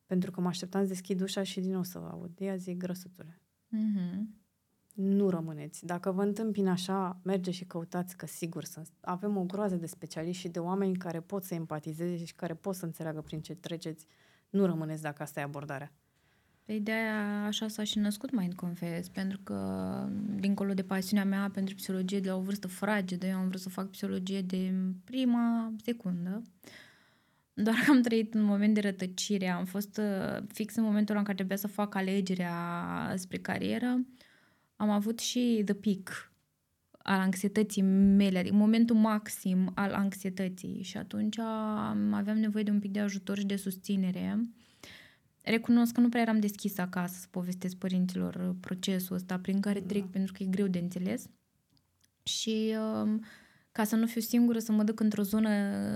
[0.07, 2.39] Pentru că mă așteptam să deschid ușa și din nou să aud.
[2.39, 3.41] Ia zi, grăsuțule.
[3.67, 4.39] Mm-hmm.
[4.95, 5.87] Nu rămâneți.
[5.87, 8.91] Dacă vă întâmpin așa, merge și căutați că sigur sunt.
[9.01, 12.75] Avem o groază de specialiști și de oameni care pot să empatizeze și care pot
[12.75, 14.07] să înțeleagă prin ce treceți.
[14.51, 15.93] Nu rămâneți dacă asta e abordarea.
[16.69, 20.09] Pe ideea așa s-a și născut Mind Confess, pentru că,
[20.41, 23.69] dincolo de pasiunea mea pentru psihologie de la o vârstă fragedă, eu am vrut să
[23.69, 24.73] fac psihologie de
[25.05, 26.43] prima secundă,
[27.55, 31.23] doar că am trăit un moment de rătăcire, am fost uh, fix în momentul în
[31.23, 34.07] care trebuia să fac alegerea spre carieră,
[34.77, 36.33] am avut și the peak
[37.03, 40.83] al anxietății mele, adică momentul maxim al anxietății.
[40.83, 41.39] Și atunci
[42.11, 44.41] aveam nevoie de un pic de ajutor și de susținere
[45.43, 49.81] recunosc că nu prea eram deschisă acasă să povestesc părinților uh, procesul ăsta prin care
[49.81, 50.09] trec, da.
[50.13, 51.29] pentru că e greu de înțeles.
[52.23, 53.25] Și um,
[53.73, 55.49] ca să nu fiu singură, să mă duc într-o zonă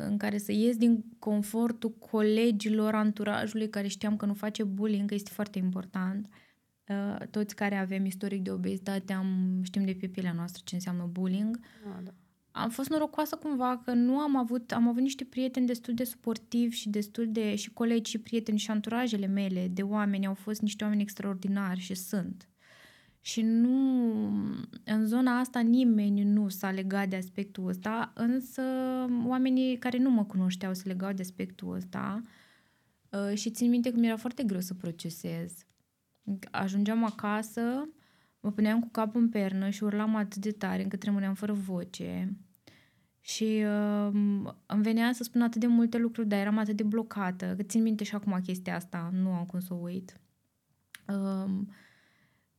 [0.07, 5.15] în care să ies din confortul colegilor, anturajului care știam că nu face bullying, că
[5.15, 6.29] este foarte important.
[6.89, 11.09] Uh, toți care avem istoric de obezitate am, știm de pe pielea noastră ce înseamnă
[11.13, 11.61] bullying.
[11.85, 12.13] Da, da
[12.53, 16.77] am fost norocoasă cumva că nu am avut, am avut niște prieteni destul de suportivi
[16.77, 20.85] și destul de, și colegi și prieteni și anturajele mele de oameni au fost niște
[20.85, 22.47] oameni extraordinari și sunt.
[23.21, 24.27] Și nu,
[24.85, 28.63] în zona asta nimeni nu s-a legat de aspectul ăsta, însă
[29.27, 32.23] oamenii care nu mă cunoșteau se legau de aspectul ăsta
[33.11, 35.53] uh, și țin minte că mi era foarte greu să procesez.
[36.51, 37.89] Ajungeam acasă,
[38.43, 42.37] Mă puneam cu capul în pernă și urlam atât de tare încât rămâneam fără voce.
[43.21, 44.11] Și uh,
[44.67, 47.83] îmi venea să spun atât de multe lucruri, dar eram atât de blocată, că țin
[47.83, 50.21] minte și acum chestia asta, nu am cum să o uit.
[51.09, 51.51] Uh,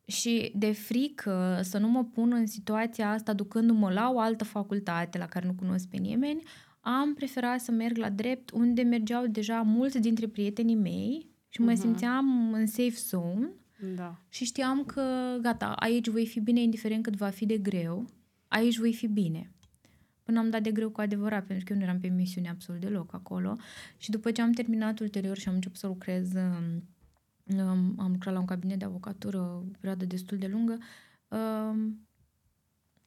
[0.06, 5.18] și de frică să nu mă pun în situația asta ducându-mă la o altă facultate
[5.18, 6.44] la care nu cunosc pe nimeni,
[6.80, 11.72] am preferat să merg la drept unde mergeau deja mulți dintre prietenii mei și mă
[11.72, 11.80] uh-huh.
[11.80, 13.52] simțeam în safe zone
[13.96, 14.20] da.
[14.30, 18.06] Și știam că, gata, aici voi fi bine, indiferent cât va fi de greu,
[18.48, 19.52] aici voi fi bine.
[20.24, 22.82] Până am dat de greu cu adevărat, pentru că eu nu eram pe misiune absolut
[22.82, 23.58] deloc acolo.
[23.98, 26.84] Și după ce am terminat ulterior și am început să lucrez, um,
[27.58, 30.78] um, am lucrat la un cabinet de avocatură o perioadă destul de lungă,
[31.28, 32.08] um,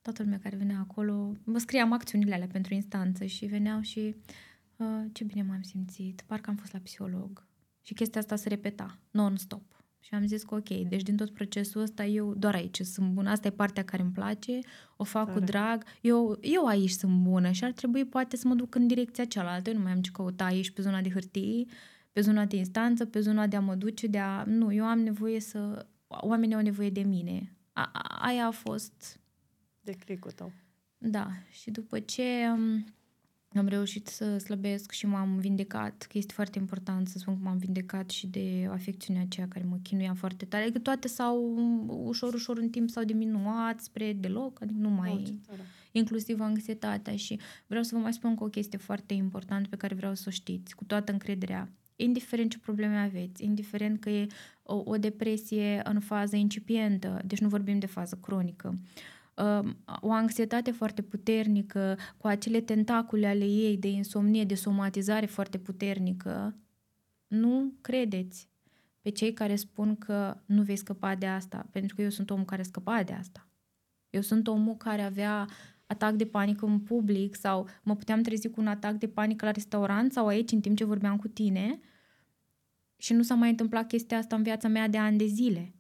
[0.03, 4.15] toată lumea care venea acolo, vă scriam acțiunile alea pentru instanță și veneau și
[4.77, 7.47] uh, ce bine m-am simțit, parcă am fost la psiholog.
[7.83, 9.76] Și chestia asta se repeta, non-stop.
[10.07, 13.31] Și am zis că ok, deci din tot procesul ăsta eu doar aici sunt bună,
[13.31, 14.59] asta e partea care îmi place,
[14.97, 15.39] o fac Tare.
[15.39, 18.87] cu drag, eu, eu aici sunt bună și ar trebui poate să mă duc în
[18.87, 21.69] direcția cealaltă, eu nu mai am ce căuta aici pe zona de hârtii,
[22.13, 24.45] pe zona de instanță, pe zona de a mă duce, de a...
[24.45, 25.87] Nu, eu am nevoie să...
[26.07, 27.57] Oamenii au nevoie de mine.
[27.73, 29.21] A, a, aia a fost...
[29.81, 30.53] De clicul tău.
[30.99, 32.23] Da, și după ce...
[32.53, 32.85] Um,
[33.55, 37.59] am reușit să slăbesc și m-am vindecat, că este foarte important să spun că m-am
[37.59, 40.71] vindecat și de afecțiunea aceea care mă chinuia foarte tare.
[40.71, 41.55] Că toate s-au
[42.05, 45.39] ușor, ușor în timp s-au diminuat spre deloc, adică nu mai...
[45.51, 45.59] Oh,
[45.93, 49.95] inclusiv anxietatea și vreau să vă mai spun că o chestie foarte importantă pe care
[49.95, 54.27] vreau să o știți, cu toată încrederea, indiferent ce probleme aveți, indiferent că e
[54.63, 59.16] o, o depresie în fază incipientă, deci nu vorbim de fază cronică, uh,
[60.01, 66.57] o anxietate foarte puternică, cu acele tentacule ale ei de insomnie, de somatizare foarte puternică,
[67.27, 68.49] nu credeți
[69.01, 72.45] pe cei care spun că nu vei scăpa de asta, pentru că eu sunt omul
[72.45, 73.49] care scăpa de asta.
[74.11, 75.49] Eu sunt omul care avea
[75.87, 79.51] atac de panică în public sau mă puteam trezi cu un atac de panică la
[79.51, 81.81] restaurant sau aici în timp ce vorbeam cu tine
[82.97, 85.75] și nu s-a mai întâmplat chestia asta în viața mea de ani de zile.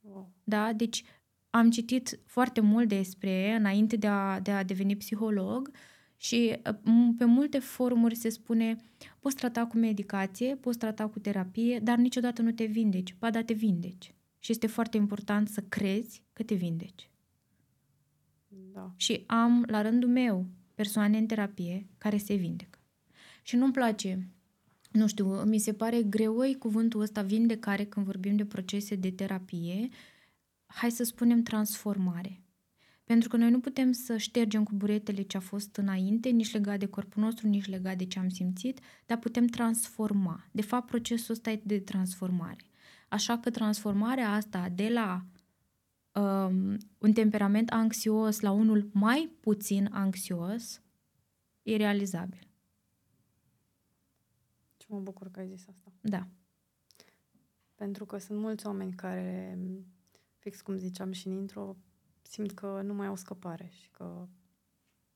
[0.00, 0.32] Wow.
[0.44, 0.72] Da?
[0.72, 1.04] Deci
[1.54, 5.70] am citit foarte mult despre înainte de a, de a deveni psiholog
[6.16, 8.76] Și uh, pe multe forumuri se spune,
[9.20, 13.14] poți trata cu medicație, poți trata cu terapie, dar niciodată nu te vindeci.
[13.18, 14.14] Ba da, te vindeci.
[14.38, 17.10] Și este foarte important să crezi că te vindeci.
[18.48, 18.92] Da.
[18.96, 22.78] Și am, la rândul meu, persoane în terapie care se vindecă.
[23.42, 24.28] Și nu-mi place,
[24.90, 29.88] nu știu, mi se pare greoi cuvântul ăsta vindecare când vorbim de procese de terapie,
[30.74, 32.44] hai să spunem transformare.
[33.04, 36.78] Pentru că noi nu putem să ștergem cu buretele ce a fost înainte, nici legat
[36.78, 40.48] de corpul nostru, nici legat de ce am simțit, dar putem transforma.
[40.50, 42.64] De fapt, procesul ăsta e de transformare.
[43.08, 45.24] Așa că transformarea asta de la
[46.12, 50.82] um, un temperament anxios la unul mai puțin anxios
[51.62, 52.48] e realizabil.
[54.78, 55.92] Și mă bucur că ai zis asta.
[56.00, 56.28] Da.
[57.74, 59.58] Pentru că sunt mulți oameni care,
[60.44, 61.76] fix cum ziceam și în intro,
[62.22, 64.28] simt că nu mai au scăpare și că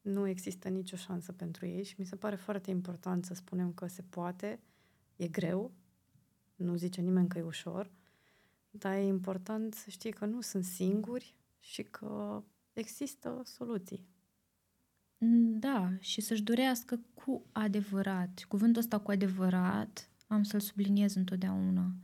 [0.01, 3.87] nu există nicio șansă pentru ei și mi se pare foarte important să spunem că
[3.87, 4.61] se poate,
[5.17, 5.73] e greu,
[6.57, 7.91] nu zice nimeni că e ușor,
[8.71, 14.07] dar e important să știi că nu sunt singuri și că există soluții.
[15.59, 18.45] Da, și să-și dorească cu adevărat.
[18.49, 21.95] Cuvântul ăsta cu adevărat am să-l subliniez întotdeauna.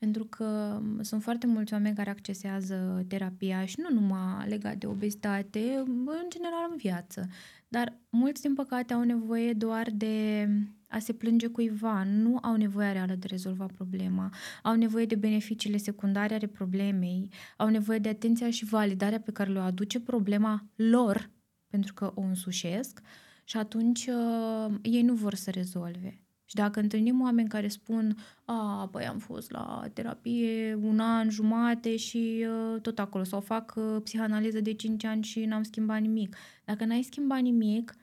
[0.00, 5.82] Pentru că sunt foarte mulți oameni care accesează terapia și nu numai legat de obezitate,
[6.06, 7.26] în general în viață.
[7.68, 10.48] Dar mulți, din păcate, au nevoie doar de
[10.88, 14.32] a se plânge cuiva, nu au nevoie reală de rezolva problema,
[14.62, 19.50] au nevoie de beneficiile secundare ale problemei, au nevoie de atenția și validarea pe care
[19.50, 21.30] le aduce problema lor,
[21.68, 23.00] pentru că o însușesc,
[23.44, 26.20] și atunci uh, ei nu vor să rezolve.
[26.50, 31.96] Și dacă întâlnim oameni care spun, a, păi am fost la terapie un an, jumate
[31.96, 36.36] și uh, tot acolo, sau fac uh, psihanaliză de 5 ani și n-am schimbat nimic.
[36.64, 37.94] Dacă n-ai schimbat nimic,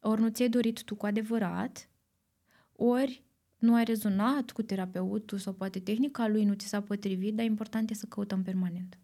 [0.00, 1.88] ori nu ți-ai dorit tu cu adevărat,
[2.72, 3.22] ori
[3.56, 7.90] nu ai rezonat cu terapeutul sau poate tehnica lui nu ți s-a potrivit, dar important
[7.90, 8.98] e să căutăm permanent.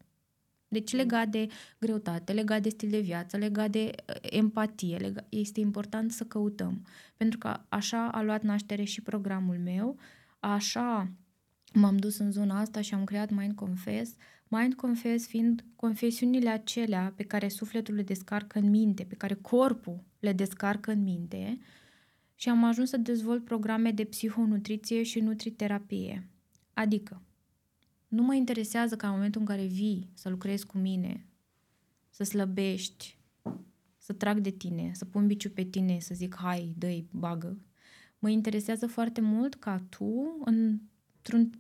[0.75, 1.47] Deci legat de
[1.79, 6.87] greutate, legat de stil de viață, legat de uh, empatie, legat, este important să căutăm.
[7.17, 9.97] Pentru că așa a luat naștere și programul meu,
[10.41, 11.11] așa
[11.73, 14.15] m-am dus în zona asta și am creat Mind Confess,
[14.49, 20.05] Mind Confess fiind confesiunile acelea pe care sufletul le descarcă în minte, pe care corpul
[20.19, 21.59] le descarcă în minte
[22.35, 26.29] și am ajuns să dezvolt programe de psihonutriție și nutriterapie.
[26.75, 27.23] Adică,
[28.09, 31.27] nu mă interesează ca în momentul în care vii să lucrezi cu mine,
[32.11, 33.19] să slăbești,
[33.99, 37.59] să trag de tine, să pun biciu pe tine, să zic hai, dă bagă.
[38.19, 40.79] Mă interesează foarte mult ca tu, în,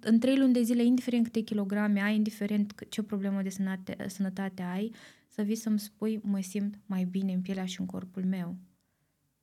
[0.01, 4.63] în trei luni de zile, indiferent câte kilograme ai, indiferent ce problemă de sănătate, sănătate
[4.63, 4.95] ai,
[5.29, 8.57] să vii să-mi spui mă simt mai bine în pielea și în corpul meu.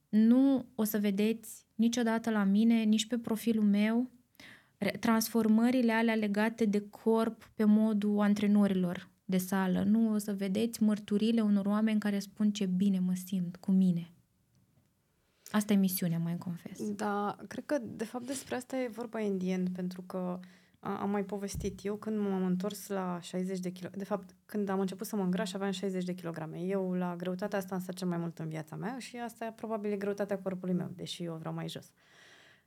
[0.10, 4.10] Nu o să vedeți niciodată la mine, nici pe profilul meu,
[5.00, 9.84] transformările alea legate de corp pe modul antrenorilor de sală.
[9.84, 14.12] Nu o să vedeți mărturile unor oameni care spun ce bine mă simt cu mine.
[15.52, 16.92] Asta e misiunea, mai confes.
[16.92, 20.40] Da, cred că de fapt despre asta e vorba indien, pentru că
[20.80, 21.80] am mai povestit.
[21.84, 25.24] Eu când m-am întors la 60 de kg, de fapt când am început să mă
[25.24, 26.60] îngraș aveam 60 de kilograme.
[26.60, 29.52] Eu la greutatea asta am stat cel mai mult în viața mea și asta e
[29.52, 31.86] probabil greutatea corpului meu, deși eu vreau mai jos.
[31.86, 32.21] Uh,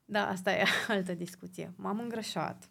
[0.05, 1.73] da, asta e altă discuție.
[1.77, 2.69] M-am îngrășat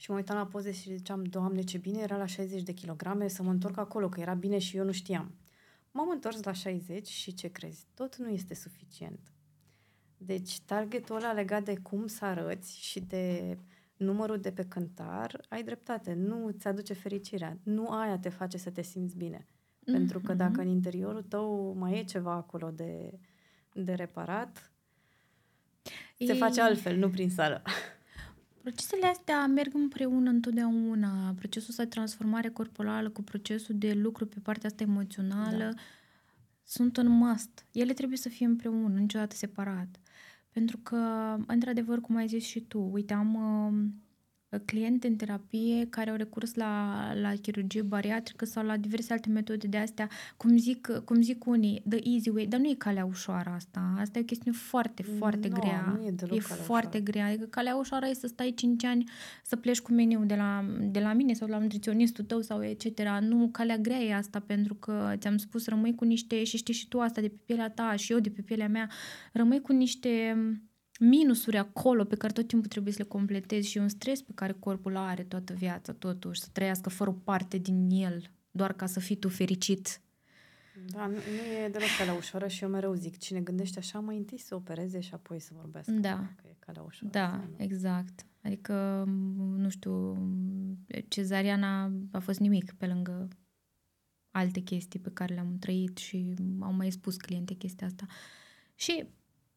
[0.00, 3.28] și mă uitam la poze și ziceam, Doamne, ce bine era la 60 de kilograme
[3.28, 5.34] să mă întorc acolo, că era bine și eu nu știam.
[5.90, 7.86] M-am întors la 60 și ce crezi?
[7.94, 9.32] Tot nu este suficient.
[10.16, 13.56] Deci targetul ăla legat de cum să arăți și de
[13.96, 17.58] numărul de pe cântar, ai dreptate, nu îți aduce fericirea.
[17.62, 19.46] Nu aia te face să te simți bine.
[19.46, 19.92] Mm-hmm.
[19.92, 23.18] Pentru că dacă în interiorul tău mai e ceva acolo de,
[23.72, 24.72] de reparat,
[26.26, 27.62] se face altfel, nu prin sală.
[28.62, 31.34] Procesele astea merg împreună întotdeauna.
[31.38, 35.80] Procesul ăsta de transformare corporală cu procesul de lucru pe partea asta emoțională da.
[36.64, 37.66] sunt în must.
[37.72, 39.88] Ele trebuie să fie împreună, niciodată separat.
[40.50, 40.96] Pentru că,
[41.46, 43.88] într-adevăr, cum ai zis și tu, uite, am uh,
[44.58, 49.66] cliente în terapie care au recurs la, la chirurgie bariatrică sau la diverse alte metode
[49.66, 53.50] de astea, cum zic, cum zic unii, the easy way, dar nu e calea ușoară
[53.50, 53.94] asta.
[53.98, 55.94] Asta e o chestiune foarte, foarte no, grea.
[55.96, 57.10] Nu e, deloc e calea foarte ușoară.
[57.10, 57.26] grea.
[57.26, 59.10] Adică calea ușoară e să stai 5 ani
[59.44, 63.00] să pleci cu meniu de la, de la mine sau la nutriționistul tău sau etc.
[63.20, 66.88] Nu, calea grea e asta pentru că ți-am spus rămâi cu niște, și știi și
[66.88, 68.90] tu asta de pe pielea ta și eu de pe pielea mea,
[69.32, 70.36] rămâi cu niște
[71.00, 74.52] minusuri acolo pe care tot timpul trebuie să le completezi și un stres pe care
[74.52, 79.00] corpul are toată viața, totuși, să trăiască fără o parte din el, doar ca să
[79.00, 80.00] fii tu fericit.
[80.86, 84.16] Da, nu, nu e deloc calea ușoară și eu mereu zic, cine gândește așa, mai
[84.16, 85.92] întâi să opereze și apoi să vorbească.
[85.92, 86.16] Da.
[86.36, 87.12] Că e calea ușoară.
[87.12, 87.64] Da, sau nu.
[87.64, 88.26] exact.
[88.42, 89.04] Adică,
[89.56, 90.16] nu știu,
[91.08, 93.28] cezariana a fost nimic pe lângă
[94.30, 98.06] alte chestii pe care le-am trăit și au mai spus cliente chestia asta.
[98.74, 99.06] Și,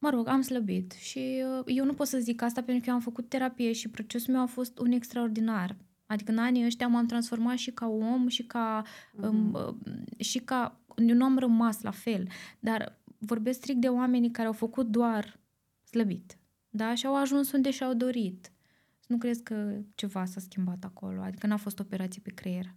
[0.04, 2.94] mă rog, am slăbit și uh, eu nu pot să zic asta pentru că eu
[2.94, 5.76] am făcut terapie și procesul meu a fost un extraordinar.
[6.06, 8.82] Adică în anii ăștia m-am transformat și ca om și ca...
[9.12, 9.74] Um, uh,
[10.18, 10.80] și ca...
[10.96, 12.28] Eu nu am rămas la fel,
[12.60, 15.40] dar vorbesc strict de oamenii care au făcut doar
[15.84, 16.38] slăbit.
[16.70, 16.94] Da?
[16.94, 18.52] Și au ajuns unde și-au dorit.
[18.98, 22.74] Să nu crezi că ceva s-a schimbat acolo, adică n-a fost operație pe creier.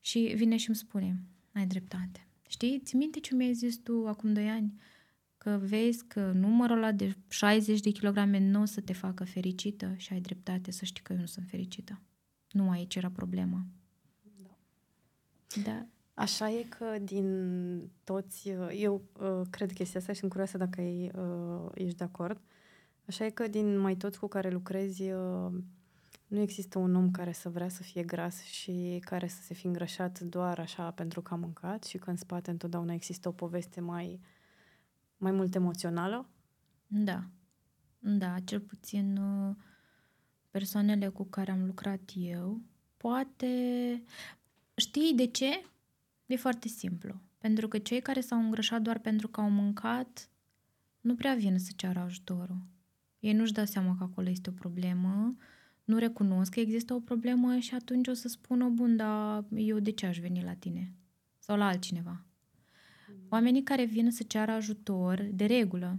[0.00, 1.22] Și vine și îmi spune,
[1.52, 2.26] ai dreptate.
[2.48, 4.72] Știi, ți minte ce mi-ai zis tu acum doi ani?
[5.42, 9.94] Că vezi că numărul ăla de 60 de kilograme nu o să te facă fericită
[9.96, 12.00] și ai dreptate să știi că eu nu sunt fericită.
[12.50, 13.64] Nu aici era problema.
[14.42, 14.56] Da.
[15.64, 15.86] Da.
[16.14, 21.10] Așa e că din toți, eu uh, cred chestia asta și sunt curioasă dacă ai,
[21.14, 22.40] uh, ești de acord,
[23.06, 25.52] așa e că din mai toți cu care lucrezi uh,
[26.26, 29.66] nu există un om care să vrea să fie gras și care să se fi
[29.66, 33.80] îngrășat doar așa pentru că a mâncat și că în spate întotdeauna există o poveste
[33.80, 34.20] mai,
[35.20, 36.28] mai mult emoțională.
[36.86, 37.24] Da.
[37.98, 39.56] Da, cel puțin uh,
[40.50, 42.60] persoanele cu care am lucrat eu,
[42.96, 44.02] poate...
[44.76, 45.64] Știi de ce?
[46.26, 47.20] E foarte simplu.
[47.38, 50.30] Pentru că cei care s-au îngrășat doar pentru că au mâncat,
[51.00, 52.62] nu prea vin să ceară ajutorul.
[53.18, 55.36] Ei nu-și dau seama că acolo este o problemă,
[55.84, 59.90] nu recunosc că există o problemă și atunci o să spună, bun, dar eu de
[59.90, 60.92] ce aș veni la tine?
[61.38, 62.24] Sau la altcineva.
[63.32, 65.98] Oamenii care vin să ceară ajutor, de regulă,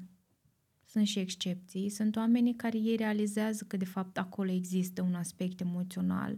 [0.85, 5.59] sunt și excepții, sunt oamenii care ei realizează că de fapt acolo există un aspect
[5.59, 6.37] emoțional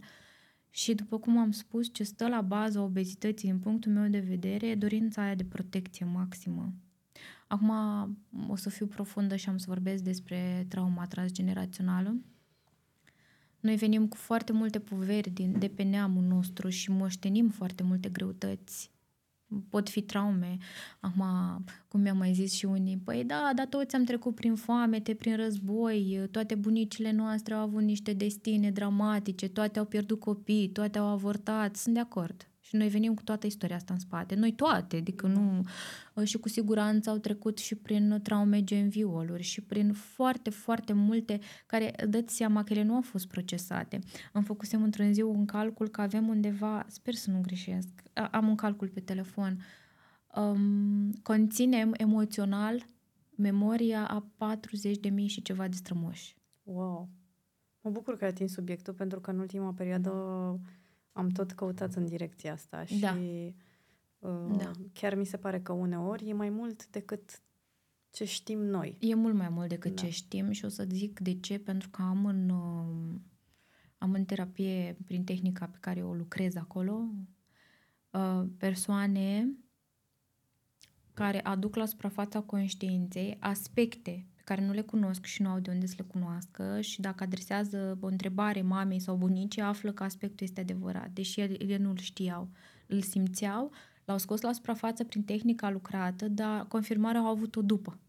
[0.70, 4.68] și după cum am spus, ce stă la baza obezității din punctul meu de vedere
[4.68, 6.74] e dorința aia de protecție maximă.
[7.48, 7.70] Acum
[8.48, 12.16] o să fiu profundă și am să vorbesc despre trauma transgenerațională.
[13.60, 18.10] Noi venim cu foarte multe poveri din, de pe neamul nostru și moștenim foarte multe
[18.10, 18.93] greutăți
[19.70, 20.58] pot fi traume.
[21.00, 21.24] Acum,
[21.88, 25.36] cum mi-au mai zis și unii, păi da, dar toți am trecut prin foamete, prin
[25.36, 31.06] război, toate bunicile noastre au avut niște destine dramatice, toate au pierdut copii, toate au
[31.06, 32.48] avortat, sunt de acord.
[32.74, 34.36] Și noi venim cu toată istoria asta în spate.
[34.36, 35.64] Noi toate, adică nu...
[36.24, 41.40] Și cu siguranță au trecut și prin traume gen violuri și prin foarte, foarte multe
[41.66, 44.00] care dăți seama că ele nu au fost procesate.
[44.32, 47.90] Am făcusem într-un zi un calcul că avem undeva, sper să nu greșesc,
[48.32, 49.58] am un calcul pe telefon,
[50.36, 52.86] um, conținem emoțional
[53.36, 54.26] memoria a
[55.16, 56.38] 40.000 și ceva de strămoși.
[56.64, 57.10] Wow!
[57.82, 60.12] Mă bucur că ai atins subiectul, pentru că în ultima perioadă
[61.14, 63.18] am tot căutat în direcția asta și Da.
[64.20, 64.72] uh, Da.
[64.94, 67.42] chiar mi se pare că uneori e mai mult decât
[68.10, 68.98] ce știm noi.
[69.00, 70.02] E mult mai mult decât Da.
[70.02, 73.20] ce știm și o să zic de ce, pentru că am în, uh,
[73.98, 77.08] am în terapie, prin tehnica pe care o lucrez acolo,
[78.12, 79.48] uh, persoane
[81.14, 85.72] care aduc la suprafața conștiinței aspecte pe care nu le cunosc și nu au de
[85.72, 90.46] unde să le cunoască și dacă adresează o întrebare mamei sau bunicii, află că aspectul
[90.46, 92.50] este adevărat, deși ele nu-l știau.
[92.88, 93.72] Îl simțeau,
[94.06, 98.00] l-au scos la suprafață prin tehnica lucrată, dar confirmarea au avut-o după.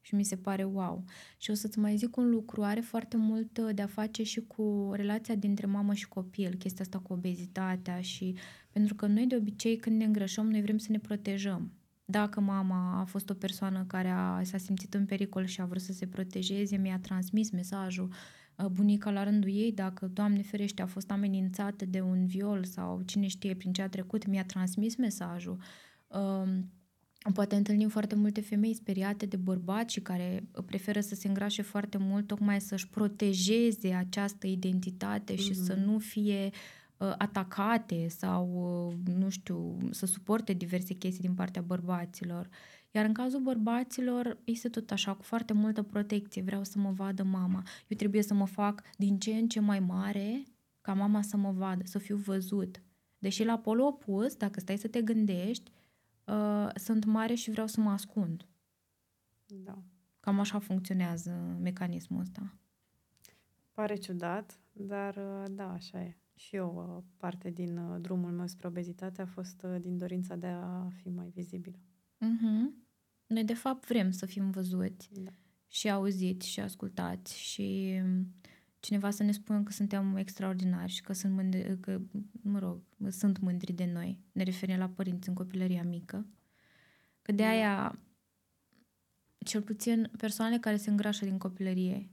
[0.00, 1.04] Și mi se pare wow.
[1.36, 4.90] Și o să-ți mai zic un lucru, are foarte mult uh, de-a face și cu
[4.94, 8.36] relația dintre mamă și copil, chestia asta cu obezitatea și...
[8.70, 11.72] Pentru că noi de obicei când ne îngrășăm, noi vrem să ne protejăm.
[12.08, 15.80] Dacă mama a fost o persoană care a, s-a simțit în pericol și a vrut
[15.80, 18.12] să se protejeze, mi-a transmis mesajul.
[18.56, 23.02] Uh, Bunica la rândul ei, dacă, Doamne ferește, a fost amenințată de un viol sau
[23.06, 25.58] cine știe prin ce a trecut, mi-a transmis mesajul.
[26.06, 26.70] Um,
[27.34, 31.98] Poate întâlnim foarte multe femei speriate de bărbați și care preferă să se îngrașe foarte
[31.98, 35.64] mult tocmai să-și protejeze această identitate și Mhm.
[35.64, 36.50] să nu fie uh,
[36.98, 38.48] atacate sau,
[38.88, 42.48] uh, nu știu, să suporte diverse chestii din partea bărbaților.
[42.90, 46.42] Iar în cazul bărbaților este tot așa, cu foarte multă protecție.
[46.42, 47.62] Vreau să mă vadă mama.
[47.86, 50.42] Eu trebuie să mă fac din ce în ce mai mare
[50.80, 52.82] ca mama să mă vadă, să fiu văzut.
[53.18, 55.72] Deși la polul opus, dacă stai să te gândești,
[56.24, 58.46] uh, sunt mare și vreau să mă ascund.
[59.46, 59.78] Da.
[60.20, 62.54] Cam așa funcționează mecanismul ăsta.
[63.72, 66.16] Pare ciudat, dar uh, da, așa e.
[66.36, 70.36] Și eu, uh, parte din uh, drumul meu spre obezitate a fost uh, din dorința
[70.36, 71.76] de a fi mai vizibilă.
[72.16, 72.84] Uh-huh.
[73.26, 75.30] Noi, de fapt, vrem să fim văzuți Da.
[75.68, 78.00] și auziți și ascultați și
[78.80, 82.00] cineva să ne spună că suntem extraordinari și că sunt mândri, că,
[82.42, 84.20] mă rog, sunt mândri de noi.
[84.32, 86.26] Ne referim la părinți în copilăria mică.
[87.22, 87.98] Că de aia,
[89.38, 92.10] cel puțin persoanele care se îngrașă din copilărie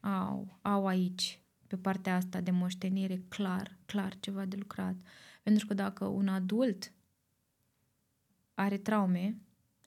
[0.00, 1.43] au, au aici,
[1.74, 4.94] pe partea asta de moștenire, clar, clar ceva de lucrat.
[5.42, 6.92] Pentru că dacă un adult
[8.54, 9.38] are traume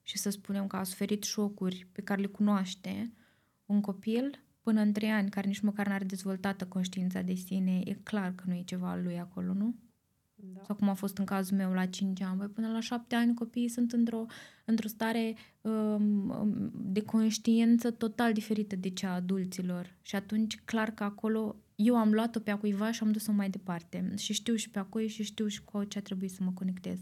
[0.03, 3.13] și să spunem că a suferit șocuri pe care le cunoaște,
[3.65, 7.93] un copil până în trei ani, care nici măcar n-are dezvoltată conștiința de sine, e
[7.93, 9.75] clar că nu e ceva al lui acolo, nu?
[10.35, 10.61] Da.
[10.65, 12.37] Sau cum a fost în cazul meu la 5 ani.
[12.37, 14.25] Băi, până la 7 ani copiii sunt într-o,
[14.65, 19.95] într-o stare um, um, de conștiință total diferită de cea a adulților.
[20.01, 23.49] Și atunci, clar că acolo eu am luat-o pe a cuiva și am dus-o mai
[23.49, 24.13] departe.
[24.15, 26.51] Și știu și pe a cui și știu și cu ce a trebuit să mă
[26.51, 26.99] conectez.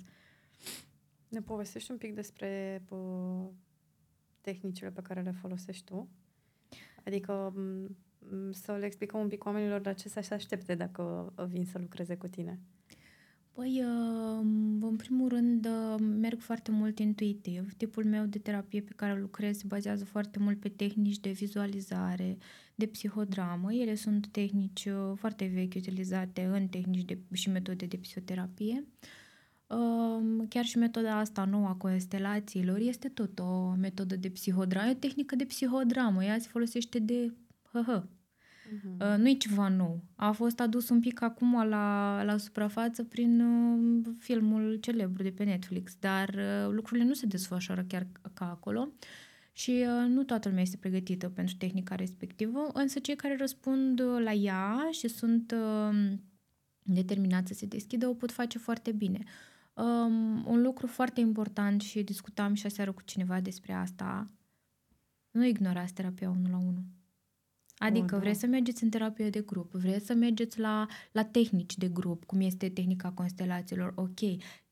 [1.28, 3.48] Ne povestești un pic despre uh,
[4.42, 6.10] tehnicile pe care le folosești tu?
[7.06, 7.54] Adică
[8.52, 12.16] să le explicăm un pic oamenilor la ce să se aștepte dacă vin să lucreze
[12.16, 12.60] cu tine.
[13.56, 14.40] Păi, uh,
[14.82, 17.74] în primul rând, uh, merg foarte mult intuitiv.
[17.74, 22.38] Tipul meu de terapie pe care lucrez se bazează foarte mult pe tehnici de vizualizare,
[22.76, 23.74] de psihodramă.
[23.74, 28.88] Ele sunt tehnici uh, foarte vechi utilizate în tehnici de, și metode de psihoterapie.
[30.50, 35.36] Chiar și metoda asta nouă a constelațiilor este tot o metodă de psihodramă, o tehnică
[35.36, 36.24] de psihodramă.
[36.24, 37.34] Ea se folosește de
[37.72, 38.08] hă-hă,
[38.66, 39.16] Uh-huh.
[39.18, 40.04] Nu e ceva nou.
[40.16, 45.44] A fost adus un pic acum la, la suprafață prin uh, filmul celebru de pe
[45.44, 48.90] Netflix, dar uh, lucrurile nu se desfășoară chiar ca acolo
[49.58, 54.22] și uh, nu toată lumea este pregătită pentru tehnica respectivă, însă cei care răspund uh,
[54.24, 56.14] la ea și sunt uh,
[56.82, 59.24] determinați să se deschidă o pot face foarte bine.
[59.74, 64.32] Um, un lucru foarte important și discutam și aseară cu cineva despre asta,
[65.32, 66.84] nu ignorați terapia 1 la 1.
[67.78, 71.78] Adică oh, vreți să mergeți în terapie de grup, vreți să mergeți la, la tehnici
[71.78, 74.20] de grup, cum este tehnica constelațiilor, ok.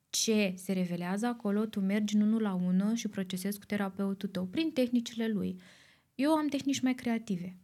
[0.09, 4.45] Ce se revelează acolo, tu mergi în unul la unul și procesezi cu terapeutul tău
[4.45, 5.59] prin tehnicile lui.
[6.15, 7.57] Eu am tehnici mai creative.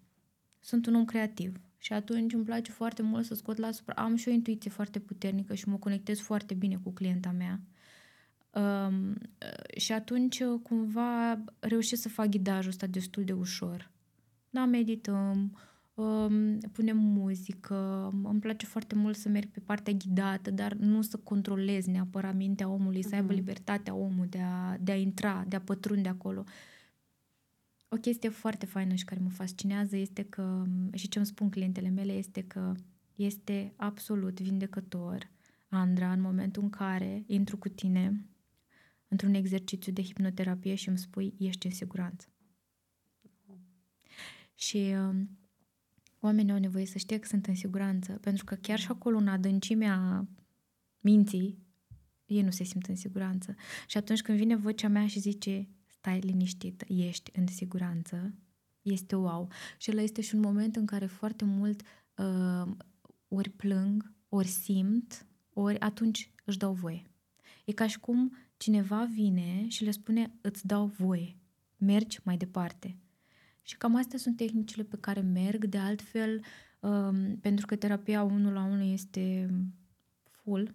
[0.60, 3.94] Sunt un om creativ și atunci îmi place foarte mult să scot la supra...
[3.94, 7.60] Am și o intuiție foarte puternică și mă conectez foarte bine cu clienta mea.
[8.54, 9.18] Um,
[9.78, 13.92] și atunci cumva reușesc să fac ghidajul ăsta destul de ușor
[14.50, 15.58] da, medităm,
[15.94, 21.18] um, punem muzică, îmi place foarte mult să merg pe partea ghidată, dar nu să
[21.18, 23.10] controlez neapărat mintea omului, uh-huh.
[23.10, 23.36] să aibă mhm.
[23.36, 26.44] libertatea omului de a, de a intra, de a pătrunde acolo.
[27.88, 31.90] O chestie foarte faină și care mă fascinează este că, și ce îmi spun clientele
[31.90, 32.74] mele, este că
[33.16, 35.30] este absolut vindecător,
[35.70, 38.26] Andra, în momentul în care intru cu tine
[39.08, 42.28] într-un exercițiu de hipnoterapie și îmi spui, ești în siguranță.
[44.60, 45.16] Și uh,
[46.20, 49.28] oamenii au nevoie să știe că sunt în siguranță, pentru că chiar și acolo, în
[49.28, 50.28] adâncimea
[51.00, 51.58] minții,
[52.26, 53.56] ei nu se simt în siguranță.
[53.88, 58.34] Și atunci când vine vocea mea și zice, stai liniștit, ești în siguranță,
[58.82, 59.48] este wow.
[59.78, 61.82] Și ăla este și un moment în care foarte mult
[62.16, 62.72] uh,
[63.28, 67.12] ori plâng, ori simt, ori atunci își dau voie.
[67.66, 71.36] E ca și cum cineva vine și le spune, îți dau voie,
[71.78, 72.98] mergi mai departe.
[73.62, 75.66] Și cam astea sunt tehnicile pe care merg.
[75.66, 76.42] De altfel,
[76.80, 79.50] um, pentru că terapia 1 la 1 este
[80.24, 80.72] full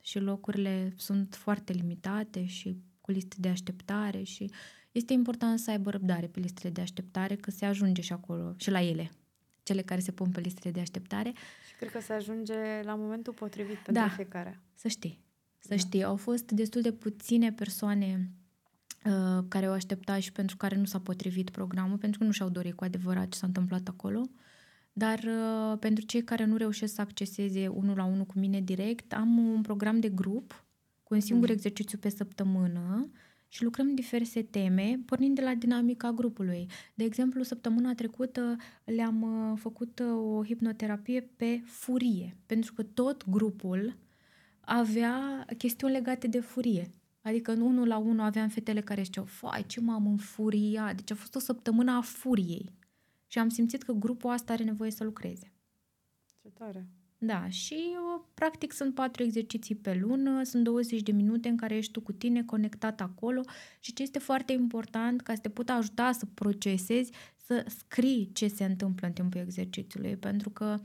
[0.00, 4.50] și locurile sunt foarte limitate și cu liste de așteptare și
[4.92, 8.70] este important să aibă răbdare pe listele de așteptare, că se ajunge și acolo, și
[8.70, 9.10] la ele,
[9.62, 11.32] cele care se pun pe listele de așteptare.
[11.68, 14.60] Și cred că se ajunge la momentul potrivit pentru da, fiecare.
[14.74, 15.18] să știi.
[15.58, 15.76] Să da.
[15.76, 18.39] știi, au fost destul de puține persoane Uh,
[19.48, 22.74] care o aștepta și pentru care nu s-a potrivit programul, pentru că nu și-au dorit
[22.74, 24.22] cu adevărat ce s-a întâmplat acolo.
[24.92, 29.12] Dar uh, pentru cei care nu reușesc să acceseze unul la unul cu mine direct,
[29.12, 30.64] am un program de grup
[31.02, 31.54] cu un singur mm.
[31.54, 33.10] exercițiu pe săptămână
[33.48, 36.66] și lucrăm diverse teme, pornind de la dinamica grupului.
[36.94, 43.96] De exemplu, săptămâna trecută le-am uh, făcut o hipnoterapie pe furie, pentru că tot grupul
[44.60, 46.90] avea chestiuni legate de furie.
[47.22, 50.94] Adică în unul la unul aveam fetele care ziceau, fai, ce m-am înfuriat.
[50.94, 52.72] Deci a fost o săptămână a furiei.
[53.26, 55.52] Și am simțit că grupul ăsta are nevoie să lucreze.
[56.42, 56.88] Ce tare!
[57.22, 61.76] Da, și eu, practic sunt patru exerciții pe lună, sunt 20 de minute în care
[61.76, 63.40] ești tu cu tine conectat acolo
[63.80, 68.48] și ce este foarte important ca să te pot ajuta să procesezi, să scrii ce
[68.48, 70.78] se întâmplă în timpul exercițiului, pentru că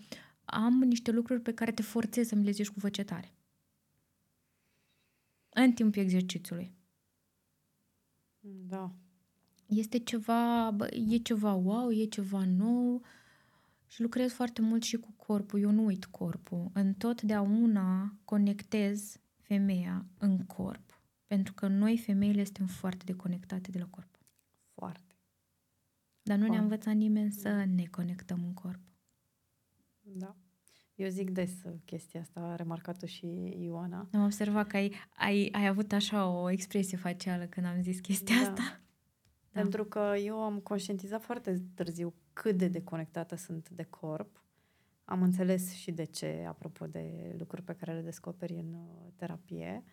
[0.46, 3.35] am niște lucruri pe care te forțez să mi le zici cu voce tare
[5.64, 6.72] în timpul exercițiului.
[8.68, 8.92] Da.
[9.66, 13.02] Este ceva, bă, e ceva wow, e ceva nou.
[13.88, 15.60] Și lucrez foarte mult și cu corpul.
[15.60, 16.70] Eu nu uit corpul.
[16.74, 21.02] Întotdeauna conectez femeia în corp.
[21.28, 24.20] Pentru că noi, femeile, suntem foarte deconectate de la corp.
[24.74, 25.16] Foarte.
[26.22, 28.80] Dar nu ne-a învățat nimeni să ne conectăm în corp.
[30.02, 30.36] Da.
[30.96, 31.52] Eu zic des
[31.86, 34.08] chestia asta, a remarcat-o și Ioana.
[34.14, 38.36] Am observat că ai, ai, ai avut așa o expresie facială când am zis chestia
[38.36, 38.42] Da.
[38.42, 38.62] asta.
[39.52, 39.62] Da.
[39.62, 44.44] Pentru că eu am conștientizat foarte târziu cât de deconectată sunt de corp.
[45.06, 49.84] Am înțeles și de ce, apropo de lucruri pe care le descoperi în uh, terapie.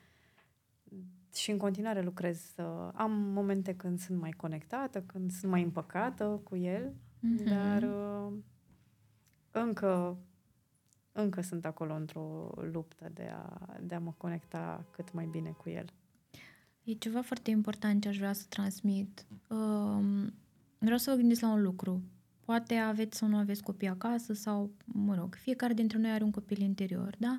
[1.34, 6.40] Și în continuare lucrez să am momente când sunt mai conectată, când sunt mai împăcată
[6.44, 7.44] cu el, Mhm.
[7.44, 8.32] dar uh,
[9.50, 10.18] încă,
[11.12, 15.68] încă sunt acolo într-o luptă de a, de a mă conecta cât mai bine cu
[15.68, 15.84] el.
[16.82, 19.26] E ceva foarte important ce aș vrea să transmit.
[19.48, 20.34] Um,
[20.78, 22.02] vreau să vă gândiți la un lucru.
[22.44, 26.30] Poate aveți sau nu aveți copii acasă sau, mă rog, fiecare dintre noi are un
[26.30, 27.38] copil interior, da?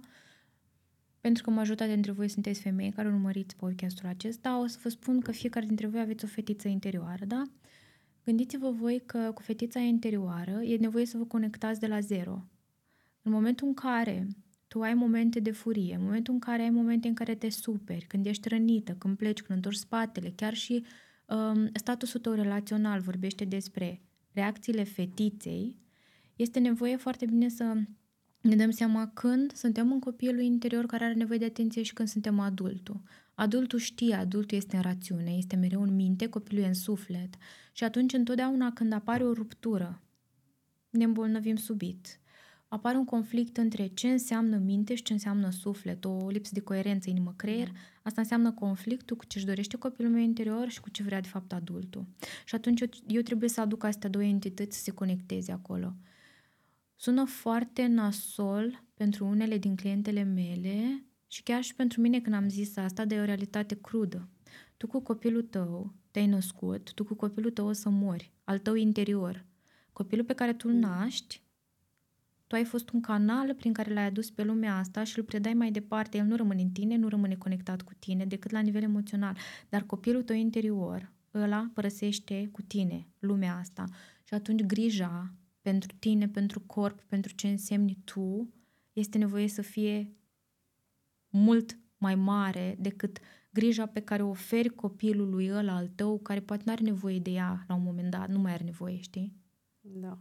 [1.22, 5.20] Pentru că majoritatea dintre voi sunteți femei care urmăriți podcastul acesta, o să vă spun
[5.20, 7.44] că fiecare dintre voi aveți o fetiță interioară, da?
[8.26, 12.44] Gândiți-vă voi că cu fetița interioară e nevoie să vă conectați de la zero.
[13.24, 14.28] În momentul în care
[14.68, 18.06] tu ai momente de furie, în momentul în care ai momente în care te superi,
[18.06, 20.86] când ești rănită, când pleci, când întorci spatele, chiar și
[21.28, 24.02] um, statusul tău relațional vorbește despre
[24.32, 25.78] reacțiile fetiței,
[26.36, 27.76] este nevoie foarte bine să
[28.42, 32.08] ne dăm seama când suntem un copilul interior care are nevoie de atenție și când
[32.08, 33.02] suntem adultul.
[33.36, 37.36] Adultul știe, adultul este în rațiune, este mereu în minte, copilul e în suflet.
[37.72, 40.02] Și atunci, întotdeauna când apare o ruptură,
[40.90, 42.20] ne îmbolnăvim subit.
[42.74, 47.10] Apare un conflict între ce înseamnă minte și ce înseamnă suflet, o lipsă de coerență
[47.10, 47.72] inimă-creier.
[48.04, 51.28] Asta înseamnă conflictul cu ce își dorește copilul meu interior și cu ce vrea de
[51.28, 52.06] fapt adultul.
[52.46, 55.96] Și atunci eu, eu trebuie să aduc astea două entități să se conecteze acolo.
[56.96, 62.50] Sună foarte nasol pentru unele din clientele mele și chiar și pentru mine când am
[62.50, 64.28] zis asta, dar e o realitate crudă.
[64.78, 68.76] Tu cu copilul tău te-ai născut, tu cu copilul tău o să mori, al tău
[68.76, 69.46] interior.
[69.92, 71.43] Copilul pe care tu îl naști,
[72.54, 75.54] tu ai fost un canal prin care l-ai adus pe lumea asta și îl predai
[75.54, 76.18] mai departe.
[76.18, 79.38] El nu rămâne în tine, nu rămâne conectat cu tine decât la nivel emoțional.
[79.70, 83.86] Dar copilul tău interior, ăla părăsește cu tine lumea asta.
[84.24, 88.54] Și atunci grija pentru tine, pentru corp, pentru ce însemni tu,
[88.94, 90.14] este nevoie să fie
[91.30, 96.64] mult mai mare decât grija pe care o oferi copilului ăla al tău, care poate
[96.66, 99.36] nu are nevoie de ea la un moment dat, nu mai are nevoie, știi?
[99.82, 100.20] Da.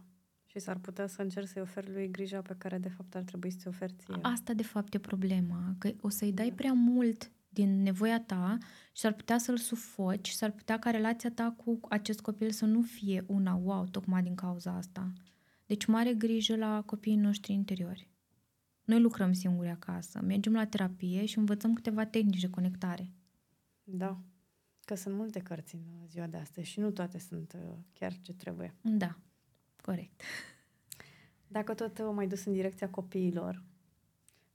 [0.53, 3.49] Și s-ar putea să încerci să-i oferi lui grija pe care de fapt ar trebui
[3.49, 4.19] să-ți oferi ție.
[4.21, 8.57] Asta de fapt e problema, că o să-i dai prea mult din nevoia ta
[8.91, 12.65] și s-ar putea să-l sufoci și s-ar putea ca relația ta cu acest copil să
[12.65, 15.11] nu fie una wow, tocmai din cauza asta.
[15.65, 18.09] Deci mare grijă la copiii noștri interiori.
[18.83, 23.11] Noi lucrăm singuri acasă, mergem la terapie și învățăm câteva tehnici de conectare.
[23.83, 24.19] Da.
[24.85, 28.33] Că sunt multe cărți în ziua de astăzi și nu toate sunt uh, chiar ce
[28.33, 28.75] trebuie.
[28.81, 29.17] Da,
[29.85, 30.21] corect.
[31.47, 33.63] Dacă tot uh, mai dus în direcția copiilor,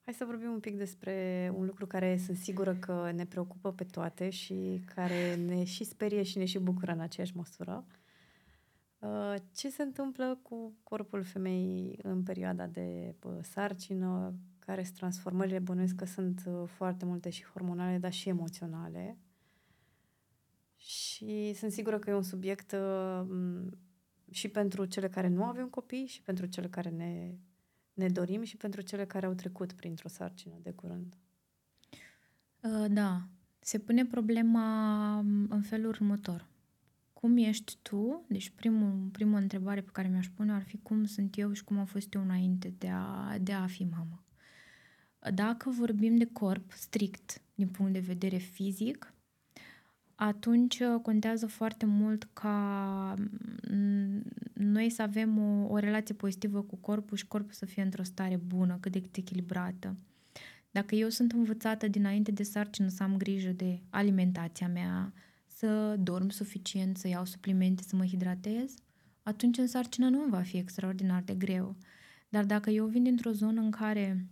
[0.04, 3.84] hai să vorbim un pic despre un lucru care sunt sigură că ne preocupă pe
[3.84, 7.84] toate și care ne și sperie și ne și bucură în aceeași măsură.
[8.98, 15.58] Uh, Ce se întâmplă cu corpul femeii în perioada de bă, sarcină, care sunt transformările,
[15.58, 19.18] bănuiesc că sunt uh, foarte multe și hormonale, dar și emoționale.
[20.76, 23.78] Și sunt sigură că e un subiect uh, m,
[24.30, 27.34] și pentru cele care nu avem copii și pentru cele care ne,
[27.92, 31.16] ne dorim și pentru cele care au trecut printr-o sarcină de curând.
[32.60, 36.46] Uh, Da, se pune problema m, în felul următor.
[37.12, 38.24] Cum ești tu?
[38.28, 41.78] Deci primul, prima întrebare pe care mi-aș pune ar fi cum sunt eu și cum
[41.78, 44.22] am fost eu înainte de a, de a fi mamă.
[45.34, 49.12] Dacă vorbim de corp strict din punct de vedere fizic,
[50.20, 53.14] atunci uh, contează foarte mult ca
[53.70, 58.02] mm, noi să avem o, o relație pozitivă cu corpul și corpul să fie într-o
[58.02, 59.96] stare bună, cât de cât echilibrată.
[60.70, 65.12] Dacă eu sunt învățată dinainte de sarcină să am grijă de alimentația mea,
[65.46, 68.74] să dorm suficient, să iau suplimente, să mă hidratez,
[69.22, 71.76] atunci în sarcină nu îmi va fi extraordinar de greu.
[72.28, 74.26] Dar dacă eu vin dintr-o zonă în care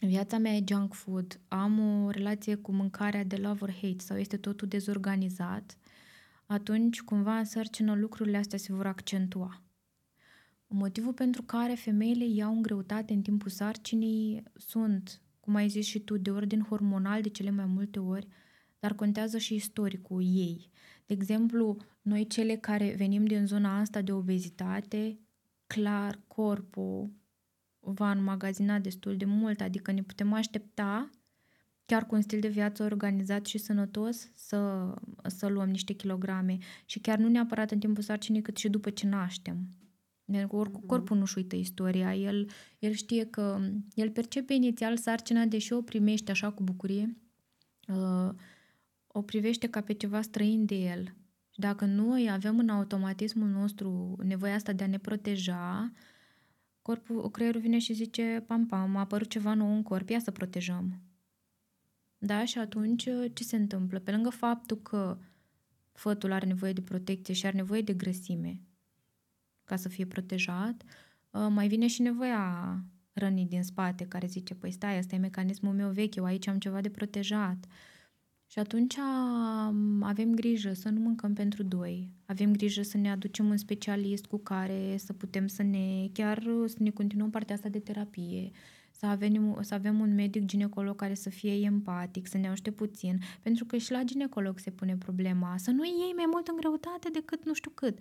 [0.00, 4.18] viața mea e junk food, am o relație cu mâncarea de love or hate sau
[4.18, 5.78] este totul dezorganizat,
[6.46, 9.62] atunci cumva în sarcină lucrurile astea se vor accentua.
[10.66, 15.98] Motivul pentru care femeile iau în greutate în timpul sarcinii sunt, cum ai zis și
[15.98, 18.26] tu, de ordin hormonal de cele mai multe ori,
[18.78, 20.70] dar contează și istoricul ei.
[21.06, 25.18] De exemplu, noi cele care venim din zona asta de obezitate,
[25.66, 27.10] clar corpul
[27.94, 31.10] va înmagazina destul de mult, adică ne putem aștepta
[31.86, 34.92] chiar cu un stil de viață organizat și sănătos să,
[35.26, 39.06] să luăm niște kilograme și chiar nu neapărat în timpul sarcinii, cât și după ce
[39.06, 39.68] naștem.
[40.24, 40.88] Pentru că oricum mhm.
[40.88, 42.14] corpul nu-și uită istoria.
[42.14, 43.60] El, el știe că
[43.94, 47.16] el percepe inițial sarcina, deși o primește așa cu bucurie,
[47.88, 48.34] uh,
[49.06, 51.14] o privește ca pe ceva străin de el.
[51.50, 55.92] Și dacă noi avem în automatismul nostru nevoia asta de a ne proteja,
[56.86, 60.30] corpul, creierul vine și zice, pam, pam, a apărut ceva nou în corp, ia să
[60.30, 61.00] protejăm.
[62.18, 62.44] Da?
[62.44, 63.98] Și atunci ce se întâmplă?
[63.98, 65.18] Pe lângă faptul că
[65.92, 68.60] fătul are nevoie de protecție și are nevoie de grăsime
[69.64, 70.82] ca să fie protejat,
[71.30, 75.74] uh, mai vine și nevoia rănii din spate care zice, păi stai, ăsta e mecanismul
[75.74, 77.66] meu vechi, eu aici am ceva de protejat.
[78.46, 78.96] Și atunci
[80.00, 82.10] avem grijă să nu mâncăm pentru doi.
[82.26, 86.76] Avem grijă să ne aducem un specialist cu care să putem să ne, chiar să
[86.78, 88.50] ne continuăm partea asta de terapie,
[88.90, 93.18] să avem, să avem un medic ginecolog care să fie empatic, să ne ajute puțin,
[93.42, 97.08] pentru că și la ginecolog se pune problema să nu iei mai mult în greutate
[97.12, 97.98] decât nu știu cât.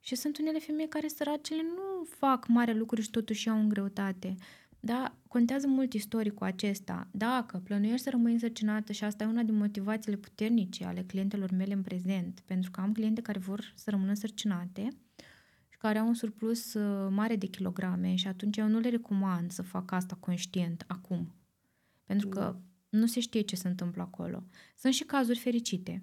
[0.00, 4.34] Și sunt unele femei care săracele nu fac mare lucruri și totuși iau în greutate.
[4.84, 7.08] Da, contează mult istoricul acesta.
[7.10, 11.74] Dacă plănuiești să rămâi însărcinată și asta e una din motivațiile puternice ale clientelor mele
[11.74, 14.88] în prezent, pentru că am cliente care vor să rămână însărcinate
[15.68, 19.50] și care au un surplus uh, mare de kilograme și atunci eu nu le recomand
[19.50, 21.34] să fac asta conștient acum.
[22.04, 22.56] Pentru că
[22.88, 24.44] nu se știe ce se întâmplă acolo.
[24.76, 26.02] Sunt și cazuri fericite,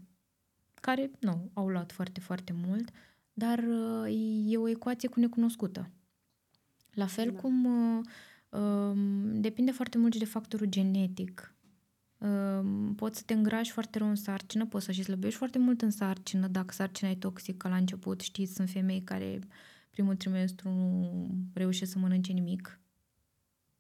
[0.73, 2.89] care nu au luat foarte, foarte mult,
[3.33, 5.89] dar uh, e o ecuație cu necunoscută.
[6.91, 7.39] La fel da.
[7.39, 8.03] cum uh, um,
[9.33, 11.55] depinde foarte mult și de factorul genetic.
[12.17, 15.81] Um, poți să te îngrași foarte rău în sarcină, poți să și slăbești foarte mult
[15.81, 19.39] în sarcină, dacă sarcina e toxică la început, știți, sunt femei care
[19.89, 22.79] primul trimestru nu reușesc să mănânce nimic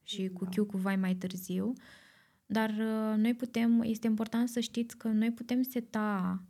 [0.03, 0.33] și da.
[0.33, 1.73] cu chiu cu vai mai târziu.
[2.45, 6.41] Dar uh, noi putem, este important să știți că noi putem seta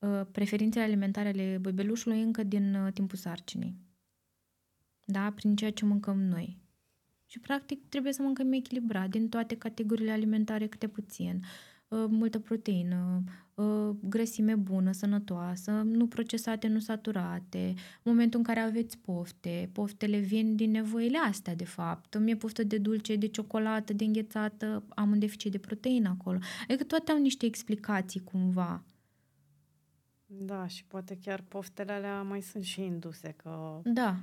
[0.00, 3.76] Uh, preferințele alimentare ale bebelușului încă din uh, timpul sarcinii.
[5.04, 5.30] Da?
[5.30, 6.58] Prin ceea ce mâncăm noi.
[7.30, 11.42] Și, practic, trebuie să mâncăm echilibrat din toate categoriile alimentare câte puțin.
[11.88, 13.22] Uh, multă proteină,
[14.00, 20.56] grăsime bună, sănătoasă, nu procesate, nu saturate, în momentul în care aveți pofte, poftele vin
[20.56, 22.14] din nevoile astea, de fapt.
[22.14, 26.38] Îmi e poftă de dulce, de ciocolată, de înghețată, am un deficit de proteină acolo.
[26.68, 28.84] Adică toate au niște explicații cumva.
[30.26, 33.80] Da, și poate chiar poftele alea mai sunt și induse, că...
[33.84, 34.16] Da,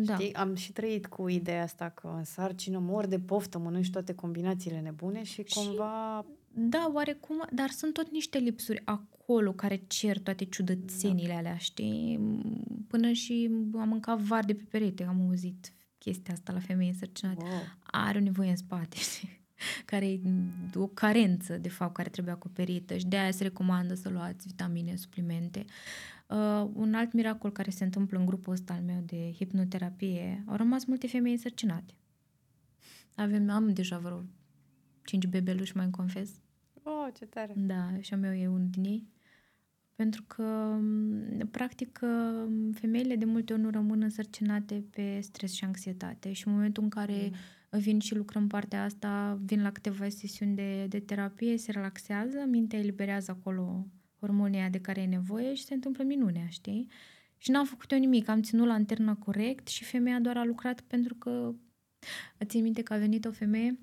[0.00, 0.14] da.
[0.14, 4.14] Știi, am și trăit cu ideea asta că în sarcină mor de poftă, mănânci toate
[4.14, 6.24] combinațiile nebune și, și cumva...
[6.52, 11.36] Da, oarecum, dar sunt tot niște lipsuri acolo care cer toate ciudățenile da.
[11.36, 12.20] alea, știi?
[12.88, 17.44] Până și am mâncat var de pe perete, am auzit chestia asta la femei însărcinate.
[17.44, 17.62] Wow.
[17.82, 19.37] Are o nevoie în spate, știi?
[19.84, 20.20] Care e
[20.74, 24.96] o carență, de fapt, care trebuie acoperită și de aia se recomandă să luați vitamine,
[24.96, 25.64] suplimente.
[26.26, 30.56] Uh, un alt miracol care se întâmplă în grupul ăsta al meu de hipnoterapie, au
[30.56, 31.94] rămas multe femei însărcinate.
[33.14, 34.24] Avem, am deja vreo
[35.04, 36.30] cinci bebeluși, mai confes.
[36.82, 37.52] Oh, ce tare!
[37.56, 39.08] Da, și a meu e unul din ei.
[39.94, 40.78] Pentru că,
[41.50, 42.00] practic,
[42.72, 46.88] femeile de multe ori nu rămân însărcinate pe stres și anxietate și în momentul în
[46.88, 47.36] care mm
[47.70, 52.78] vin și lucrăm partea asta, vin la câteva sesiuni de, de terapie, se relaxează, mintea
[52.78, 53.86] eliberează acolo
[54.20, 56.86] hormonia de care e nevoie și se întâmplă minunea, știi?
[57.36, 61.14] Și n-am făcut eu nimic, am ținut lanterna corect și femeia doar a lucrat pentru
[61.14, 61.54] că
[62.44, 63.78] țin minte că a venit o femeie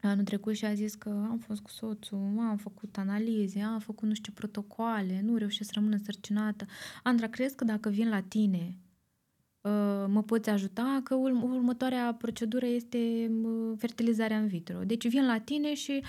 [0.00, 4.08] anul trecut și a zis că am fost cu soțul, am făcut analize, am făcut
[4.08, 6.66] nu știu ce protocoale, nu reușesc să rămân însărcinată.
[7.02, 8.85] Andra, crezi că dacă vin la tine Uh,
[10.08, 13.30] mă poți ajuta, că următoarea procedură este
[13.76, 14.78] fertilizarea în vitro.
[14.86, 16.02] Deci vin la tine și,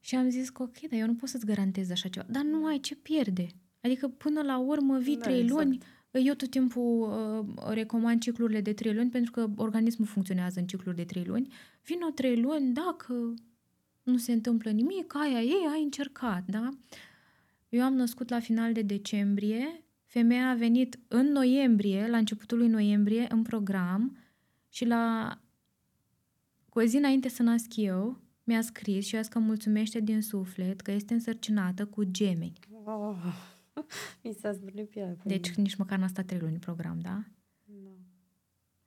[0.00, 2.26] și am zis că ok, dar eu nu pot să-ți garantez așa ceva.
[2.28, 3.46] Dar nu ai ce pierde.
[3.80, 5.62] Adică până la urmă vii da, trei exact.
[5.62, 5.78] luni,
[6.10, 7.00] eu tot timpul
[7.56, 11.52] uh, recomand ciclurile de trei luni pentru că organismul funcționează în cicluri de trei luni.
[11.84, 13.34] Vino trei luni, dacă
[14.02, 16.68] nu se întâmplă nimic, aia ei, ai încercat, da?
[17.68, 19.84] Eu am născut la final de decembrie
[20.16, 24.16] Femeia a venit în noiembrie, la începutul lui noiembrie, în program
[24.68, 25.36] și la
[26.68, 30.22] cu o zi înainte să nasc eu, mi-a scris și a zis că mulțumește din
[30.22, 32.58] suflet că este însărcinată cu gemeni.
[32.84, 33.16] Oh,
[34.22, 34.58] mi s-a
[34.90, 35.16] pielea.
[35.24, 37.24] Deci nici măcar n-a stat trei luni în program, da?
[37.64, 37.90] Da.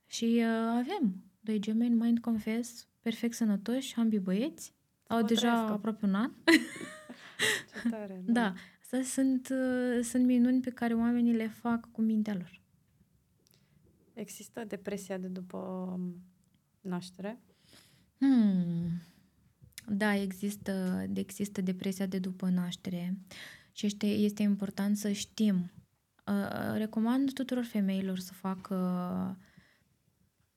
[0.06, 4.74] Și uh, avem doi gemeni, mind confess, perfect sănătoși, ambii băieți.
[5.06, 6.30] Au deja aproape un an.
[7.82, 8.32] Ce tare, da.
[8.32, 8.54] da.
[8.92, 12.60] Asta sunt, uh, sunt minuni pe care oamenii le fac cu mintea lor.
[14.14, 16.00] Există depresia de după
[16.80, 17.40] naștere?
[18.18, 18.90] Hmm.
[19.88, 23.18] Da, există, există depresia de după naștere
[23.72, 25.70] și este, este important să știm.
[26.26, 28.76] Uh, recomand tuturor femeilor să facă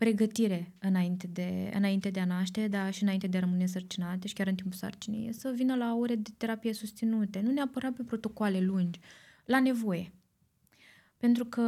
[0.04, 4.34] pregătire înainte de, înainte de a naște, dar și înainte de a rămâne sărcinate și
[4.34, 8.60] chiar în timpul sarcinii, să vină la ore de terapie susținute, nu neapărat pe protocoale
[8.60, 8.99] lungi,
[9.45, 10.12] la nevoie.
[11.18, 11.62] Pentru că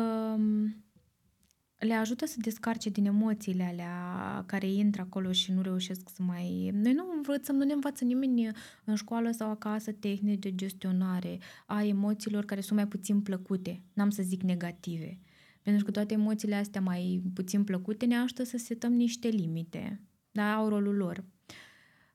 [1.78, 6.72] le ajută să descarce din emoțiile alea care intră acolo și nu reușesc să mai...
[6.74, 8.50] Noi nu învățăm, nu ne învață nimeni
[8.84, 14.10] în școală sau acasă tehnici de gestionare a emoțiilor care sunt mai puțin plăcute, n-am
[14.10, 15.20] să zic negative.
[15.66, 20.02] Pentru că toate emoțiile astea mai puțin plăcute ne ajută să setăm niște limite,
[20.32, 21.24] da, au rolul lor.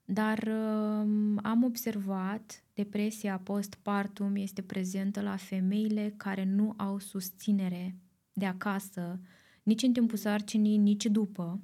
[0.04, 7.96] Dar um, am observat, depresia postpartum este prezentă la femeile care nu au susținere
[8.32, 9.20] de acasă,
[9.62, 11.60] nici în timpul sarcinii, nici după,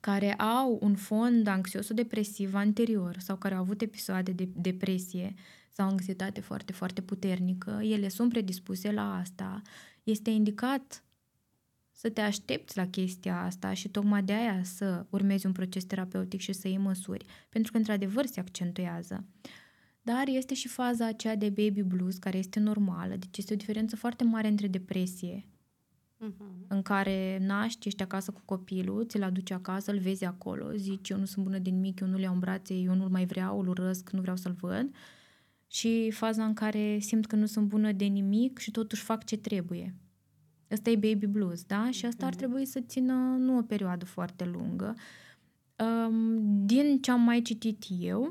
[0.00, 5.34] care au un fond anxios-depresiv anterior sau care au avut episoade de depresie
[5.78, 9.62] sau anxietate foarte, foarte puternică, ele sunt predispuse la asta.
[10.02, 11.04] Este indicat
[11.92, 16.40] să te aștepți la chestia asta și tocmai de aia să urmezi un proces terapeutic
[16.40, 19.24] și să iei măsuri, pentru că într-adevăr se accentuează.
[20.02, 23.96] Dar este și faza aceea de baby blues, care este normală, deci este o diferență
[23.96, 25.44] foarte mare între depresie
[26.26, 26.66] uh-huh.
[26.68, 31.18] în care naști, ești acasă cu copilul, ți-l aduci acasă, îl vezi acolo, zici eu
[31.18, 33.60] nu sunt bună din mic, eu nu le iau în brațe, eu nu-l mai vreau,
[33.60, 34.90] îl urăsc, nu vreau să-l văd.
[35.70, 39.36] Și faza în care simt că nu sunt bună de nimic și totuși fac ce
[39.36, 39.94] trebuie.
[40.70, 41.90] Ăsta e baby blues, da?
[41.90, 44.94] Și asta ar trebui să țină nu o perioadă foarte lungă.
[46.64, 48.28] Din ce am mai citit eu,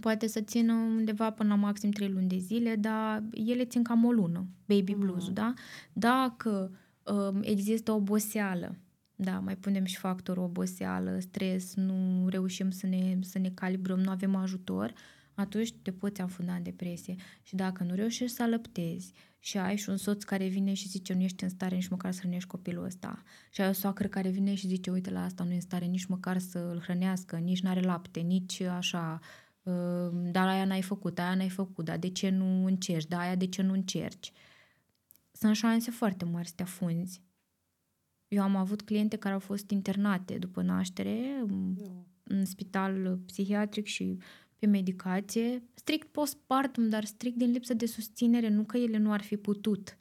[0.00, 4.04] poate să țină undeva până la maxim 3 luni de zile, dar ele țin cam
[4.04, 5.34] o lună, baby blues, mm.
[5.34, 5.54] da?
[5.92, 6.70] Dacă
[7.04, 8.76] Um, există oboseală.
[9.16, 14.10] Da, mai punem și factorul oboseală, stres, nu reușim să ne, să ne calibrăm, nu
[14.10, 14.92] avem ajutor,
[15.34, 17.14] atunci te poți afunda în depresie.
[17.42, 21.14] Și dacă nu reușești să alăptezi și ai și un soț care vine și zice
[21.14, 24.28] nu ești în stare nici măcar să hrănești copilul ăsta și ai o soacră care
[24.28, 27.36] vine și zice uite la asta nu e în stare nici măcar să îl hrănească,
[27.36, 29.18] nici nu are lapte, nici așa,
[29.62, 33.34] um, dar aia n-ai făcut, aia n-ai făcut, dar de ce nu încerci, dar aia
[33.34, 34.32] de ce nu încerci?
[35.42, 37.22] sunt șanse foarte mari să te afunzi.
[38.28, 42.04] Eu am avut cliente care au fost internate după naștere no.
[42.22, 44.18] în spital psihiatric și
[44.62, 49.22] pe medicație, strict postpartum, dar strict din lipsă de susținere, nu că ele nu ar
[49.22, 49.98] fi putut.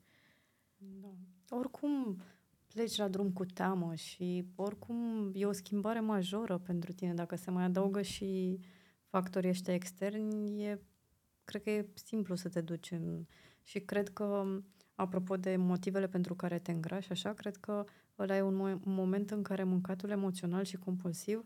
[0.78, 1.14] Da.
[1.49, 2.22] Oricum
[2.68, 7.14] pleci la drum cu teamă și oricum e o schimbare majoră pentru tine.
[7.14, 8.59] Dacă se mai adaugă și
[9.05, 10.82] factorii ăștia externi, e,
[11.43, 13.26] cred că e simplu să te duci în...
[13.64, 14.45] Și cred că
[14.95, 17.84] apropo de motivele pentru care te îngrași, așa, cred că
[18.20, 21.45] ăla e un, mo- un moment în care mâncatul emoțional și compulsiv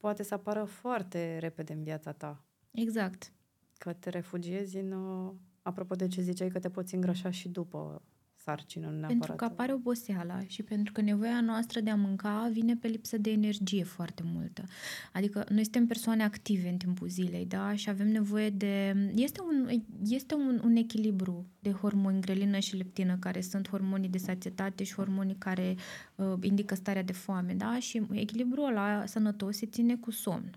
[0.00, 2.44] poate să apară foarte repede în viața ta.
[2.70, 3.32] Exact.
[3.78, 4.92] Că te refugiezi în...
[4.92, 8.02] Uh, apropo de ce ziceai că te poți îngrășa și după
[8.42, 9.18] sarcină, nu neapărat.
[9.18, 13.18] Pentru că apare oboseala și pentru că nevoia noastră de a mânca vine pe lipsă
[13.18, 14.64] de energie foarte multă.
[15.12, 17.74] Adică noi suntem persoane active în timpul zilei, da?
[17.74, 18.96] Și avem nevoie de...
[19.14, 24.18] Este un, este un, un echilibru de hormoni, grelină și leptină, care sunt hormonii de
[24.18, 25.76] sațietate și hormonii care
[26.14, 27.78] uh, indică starea de foame, da?
[27.78, 30.50] Și echilibrul ăla sănătos se ține cu somn.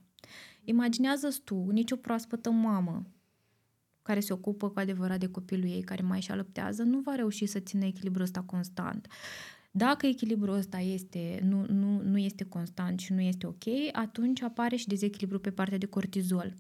[0.64, 3.06] Imaginează-ți tu, nicio proaspătă mamă
[4.04, 7.46] care se ocupă cu adevărat de copilul ei, care mai și alăptează, nu va reuși
[7.46, 9.08] să țină echilibrul ăsta constant.
[9.72, 14.76] Dacă echilibrul ăsta este, nu, nu, nu este constant și nu este ok, atunci apare
[14.76, 16.54] și dezechilibru pe partea de cortizol.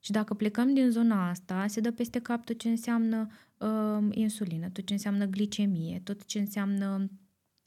[0.00, 3.26] Și dacă plecăm din zona asta, se dă peste cap tot ce înseamnă
[3.58, 7.10] uh, insulină, tot ce înseamnă glicemie, tot ce înseamnă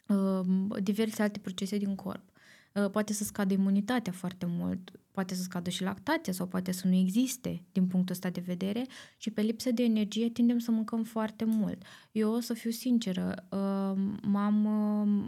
[0.07, 2.30] uh, diverse alte procese din corp.
[2.75, 6.87] Uh, poate să scadă imunitatea foarte mult, poate să scadă și lactația sau poate să
[6.87, 8.85] nu existe din punctul ăsta de vedere
[9.17, 11.83] și pe lipsă de energie tindem să mâncăm foarte mult.
[12.11, 14.65] Eu o să fiu sinceră, uh, m-am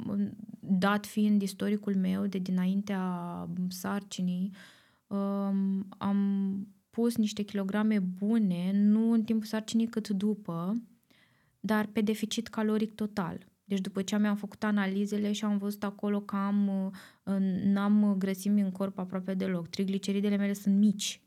[0.08, 0.28] uh,
[0.60, 4.52] dat fiind istoricul meu de dinaintea sarcinii,
[5.98, 6.18] am
[6.90, 10.82] pus niște kilograme bune, nu în timpul sarcinii cât după,
[11.60, 13.48] dar pe deficit caloric total.
[13.64, 16.92] Deci după ce mi-am făcut analizele și am văzut acolo că am,
[17.64, 19.68] n-am grăsimi în corp aproape deloc.
[19.68, 21.22] Trigliceridele mele sunt mici.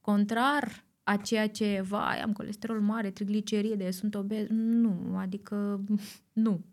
[0.00, 4.46] Contrar a ceea ce, vai, am colesterol mare, trigliceride, sunt obez.
[4.48, 5.84] Nu, adică
[6.32, 6.64] nu.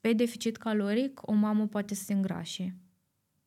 [0.00, 2.76] Pe deficit caloric, o mamă poate să se îngrașe.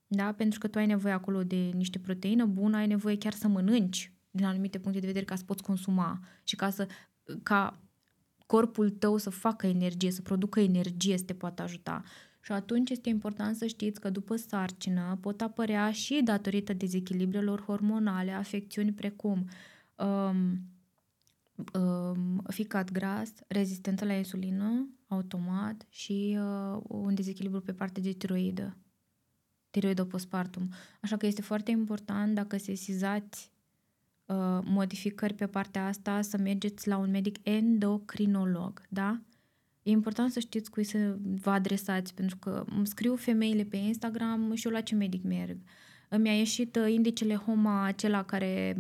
[0.07, 0.31] Da?
[0.31, 4.11] Pentru că tu ai nevoie acolo de niște proteină bună, ai nevoie chiar să mănânci
[4.31, 6.87] din anumite puncte de vedere ca să poți consuma și ca să
[7.43, 7.79] ca
[8.47, 12.03] corpul tău să facă energie, să producă energie, să te poată ajuta.
[12.41, 18.31] Și atunci este important să știți că după sarcină pot apărea și datorită dezechilibrelor hormonale
[18.31, 19.47] afecțiuni precum
[19.95, 20.59] um,
[21.73, 28.77] um, ficat gras, rezistență la insulină, automat și uh, un dezechilibru pe partea de tiroidă,
[29.69, 30.69] tiroidă postpartum.
[31.01, 33.51] Așa că este foarte important dacă sesizați
[34.27, 39.19] uh, modificări pe partea asta să mergeți la un medic endocrinolog, da?
[39.83, 44.53] E important să știți cui să vă adresați, pentru că îmi scriu femeile pe Instagram
[44.53, 45.57] și eu la ce medic merg.
[46.17, 48.77] Mi-a ieșit uh, indicele HOMA, acela care,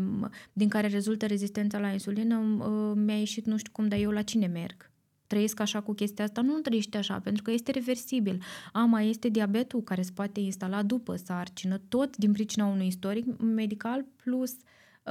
[0.53, 4.21] din care rezultă rezistența la insulină, uh, mi-a ieșit nu știu cum, dar eu la
[4.21, 4.91] cine merg?
[5.27, 6.41] Trăiesc așa cu chestia asta?
[6.41, 8.41] Nu trăiești așa, pentru că este reversibil.
[8.71, 13.41] A, mai este diabetul care se poate instala după sarcină, tot din pricina unui istoric
[13.41, 14.55] medical plus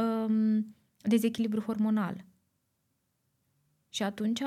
[0.00, 2.24] um, dezechilibru hormonal.
[3.88, 4.42] Și atunci,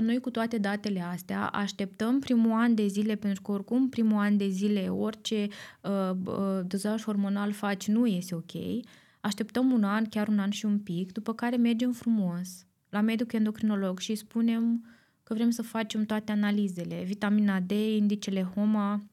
[0.00, 4.36] noi cu toate datele astea, așteptăm primul an de zile, pentru că oricum primul an
[4.36, 5.48] de zile, orice
[5.82, 8.84] uh, uh, dozaj hormonal faci, nu este ok.
[9.20, 13.32] Așteptăm un an, chiar un an și un pic, după care mergem frumos la medic
[13.32, 14.84] endocrinolog și spunem
[15.22, 19.04] că vrem să facem toate analizele, vitamina D, indicele HOMA,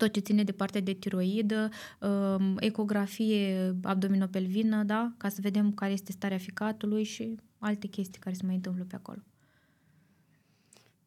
[0.00, 1.68] tot ce ține de partea de tiroidă,
[2.00, 5.12] uh, ecografie abdominopelvină, da?
[5.16, 8.94] ca să vedem care este starea ficatului și alte chestii care se mai întâmplă pe
[8.94, 9.22] acolo.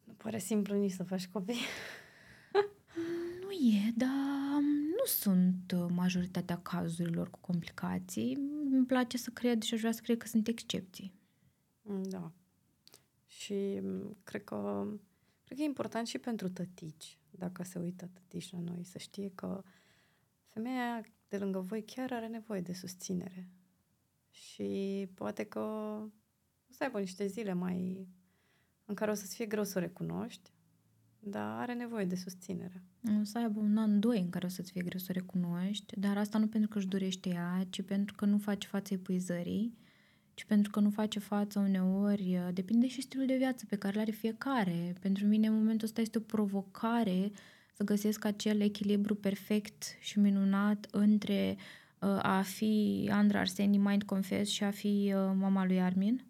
[0.04, 1.54] Nu pare simplu nici să faci copii.
[3.42, 4.60] nu e, dar
[4.96, 8.38] nu sunt uh, majoritatea cazurilor cu complicații.
[8.70, 11.12] Îmi place să cred și aș vrea să cred că sunt excepții.
[11.82, 12.32] Da.
[13.26, 14.86] Și mm, cred că,
[15.44, 19.30] cred că e important și pentru tătici, dacă se uită tătici la noi, să știe
[19.34, 19.62] că
[20.48, 23.48] femeia de lângă voi chiar are nevoie de susținere.
[24.30, 25.60] Și poate că
[26.68, 28.08] o să aibă niște zile mai
[28.84, 30.52] în care o să-ți fie greu să o recunoști,
[31.18, 32.82] dar are nevoie de susținere.
[33.20, 36.00] O să aibă un an, doi în care o să-ți fie greu să o recunoști,
[36.00, 39.78] dar asta nu pentru că își dorește ea, ci pentru că nu face față epuizării,
[40.34, 44.00] ci pentru că nu face față uneori, depinde și stilul de viață pe care îl
[44.00, 44.94] are fiecare.
[45.00, 47.30] Pentru mine, în momentul ăsta, este o provocare
[47.72, 51.56] să găsesc acel echilibru perfect și minunat între
[52.00, 56.24] uh, a fi Andra Arseni Mind Confess și a fi uh, mama lui Armin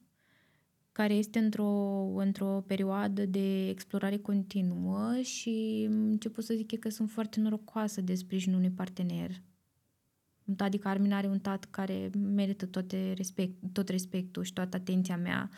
[0.93, 1.73] care este într-o,
[2.17, 5.89] într-o perioadă de explorare continuă și
[6.19, 9.31] ce pot să zic e că sunt foarte norocoasă de sprijinul unui partener.
[10.57, 15.51] Adică Armin are un tat care merită toate respect, tot respectul și toată atenția mea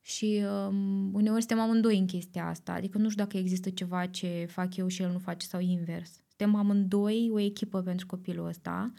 [0.00, 2.72] și um, uneori suntem amândoi în chestia asta.
[2.72, 6.22] Adică nu știu dacă există ceva ce fac eu și el nu face sau invers.
[6.28, 8.92] Suntem amândoi o echipă pentru copilul ăsta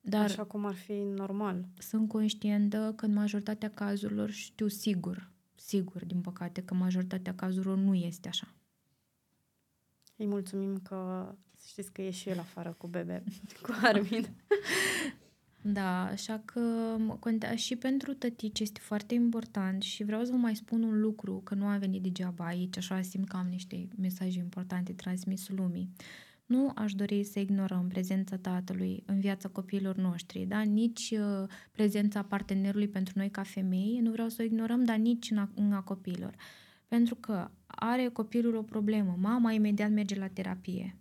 [0.00, 1.68] dar Așa cum ar fi normal.
[1.78, 7.94] Sunt conștientă că în majoritatea cazurilor știu sigur, sigur, din păcate, că majoritatea cazurilor nu
[7.94, 8.54] este așa.
[10.16, 11.32] Îi mulțumim că
[11.70, 13.22] știți că e și el afară cu bebe,
[13.62, 14.26] cu Armin.
[15.62, 20.56] Da, așa că contea și pentru tătici este foarte important și vreau să vă mai
[20.56, 24.38] spun un lucru, că nu am venit degeaba aici, așa simt că am niște mesaje
[24.38, 25.90] importante transmis lumii.
[25.98, 26.04] Uh,
[26.50, 30.60] nu aș dori să ignorăm prezența tatălui în viața copiilor noștri, da?
[30.60, 35.30] nici uh, prezența partenerului pentru noi ca femei, nu vreau să o ignorăm, dar nici
[35.30, 36.34] în a, în a copiilor.
[36.88, 40.96] Pentru că are copilul o problemă, mama imediat merge la terapie.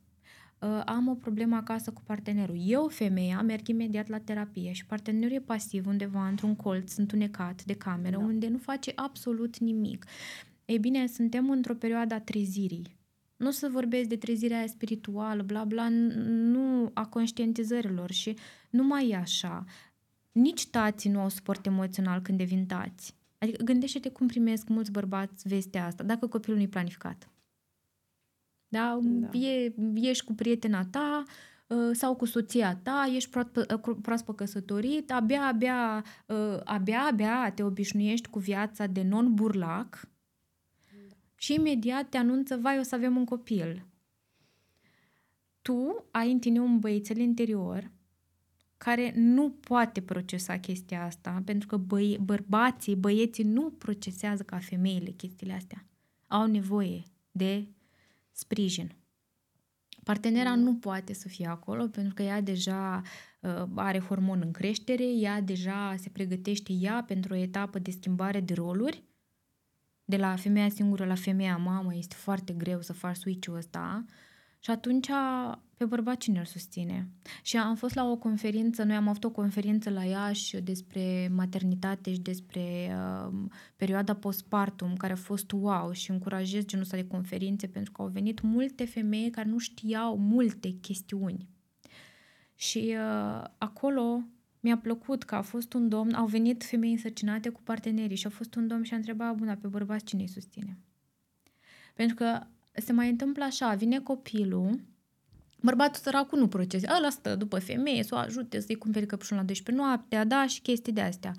[0.61, 2.57] Uh, am o problemă acasă cu partenerul.
[2.65, 7.73] Eu, femeia, merg imediat la terapie și partenerul e pasiv undeva într-un colț întunecat de
[7.73, 8.23] cameră, da.
[8.23, 10.05] unde nu face absolut nimic.
[10.65, 12.97] Ei bine, suntem într-o perioadă a trezirii
[13.39, 18.35] nu o să vorbesc de trezirea aia spirituală, bla bla, nu a conștientizărilor și
[18.69, 19.63] nu mai e așa.
[20.31, 23.15] Nici tații nu au suport emoțional când devin tați.
[23.37, 27.29] Adică gândește-te cum primesc mulți bărbați vestea asta, dacă copilul nu e planificat.
[28.69, 28.99] Da?
[29.01, 29.37] da.
[29.37, 31.23] E, ești cu prietena ta
[31.69, 33.29] ă, sau cu soția ta, ești
[34.01, 40.09] proaspăt căsătorit, abia, abia, ă, abia, abia te obișnuiești cu viața de non-burlac,
[41.39, 43.85] și imediat te anunță, vai, o să avem un copil.
[45.61, 47.91] Tu ai în tine un băiețel interior
[48.77, 55.09] care nu poate procesa chestia asta, pentru că băi, bărbații, băieții nu procesează ca femeile
[55.09, 55.85] chestiile astea.
[56.27, 57.67] Au nevoie de
[58.39, 58.95] sprijin.
[60.03, 60.59] Partenera mm.
[60.61, 63.01] nu poate să fie acolo pentru că ea deja
[63.39, 68.39] uh, are hormon în creștere, ea deja se pregătește ea pentru o etapă de schimbare
[68.39, 69.03] de roluri
[70.09, 74.05] de la femeia singură la femeia mamă este foarte greu să faci switch-ul ăsta
[74.59, 75.07] și atunci
[75.79, 77.07] Pe bărbat cine îl susține?
[77.41, 82.13] Și am fost la o conferință, noi am avut o conferință la Iași despre maternitate
[82.13, 82.95] și despre
[83.27, 83.33] uh,
[83.75, 88.07] perioada postpartum, care a fost wow și încurajez genul ăsta de conferințe pentru că au
[88.07, 91.47] venit multe femei care nu știau multe chestiuni.
[92.55, 94.23] Și uh, acolo
[94.59, 98.29] mi-a plăcut că a fost un domn, au venit femei însărcinate cu partenerii și a
[98.29, 100.77] fost un domn și a întrebat, bună, pe bărbați cine îi susține?
[101.93, 104.87] Pentru că se mai întâmplă așa, vine copilul,
[105.61, 109.43] bărbatul săracul nu procese, ăla stă după femeie, să o ajute să-i cumpere căpșun la
[109.43, 111.33] 12 noaptea, da, și chestii de astea.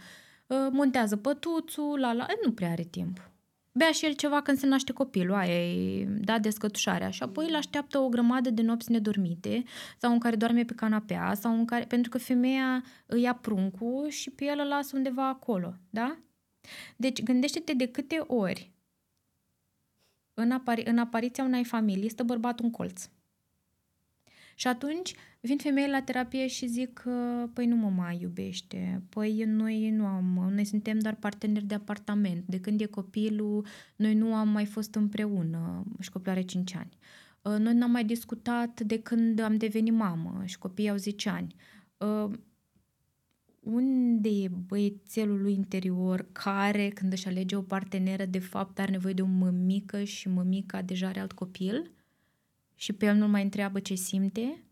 [0.51, 3.31] Ă, montează pătuțul, la la, nu prea are timp.
[3.73, 7.11] Bea și el ceva când se naște copilul, aia e, da, descătușarea.
[7.11, 9.63] Și apoi îl așteaptă o grămadă de nopți nedormite
[9.99, 14.09] sau în care doarme pe canapea sau în care, pentru că femeia îi ia pruncul
[14.09, 16.19] și pe el îl lasă undeva acolo, da?
[16.97, 18.71] Deci gândește-te de câte ori
[20.35, 23.09] în, apari- în apariția unei familii stă bărbatul în colț.
[24.61, 29.45] Și atunci vin femeile la terapie și zic că, păi nu mă mai iubește, păi
[29.47, 34.35] noi nu am, noi suntem doar parteneri de apartament, de când e copilul, noi nu
[34.35, 36.97] am mai fost împreună și copilul are 5 ani.
[37.43, 41.55] Uh, noi n-am mai discutat de când am devenit mamă și copiii au 10 ani.
[41.99, 42.31] Uh,
[43.61, 49.15] unde e băiețelul lui interior care, când își alege o parteneră, de fapt are nevoie
[49.15, 51.91] de o mămică și mămica deja are alt copil
[52.81, 54.65] și pe el nu mai întreabă ce simte?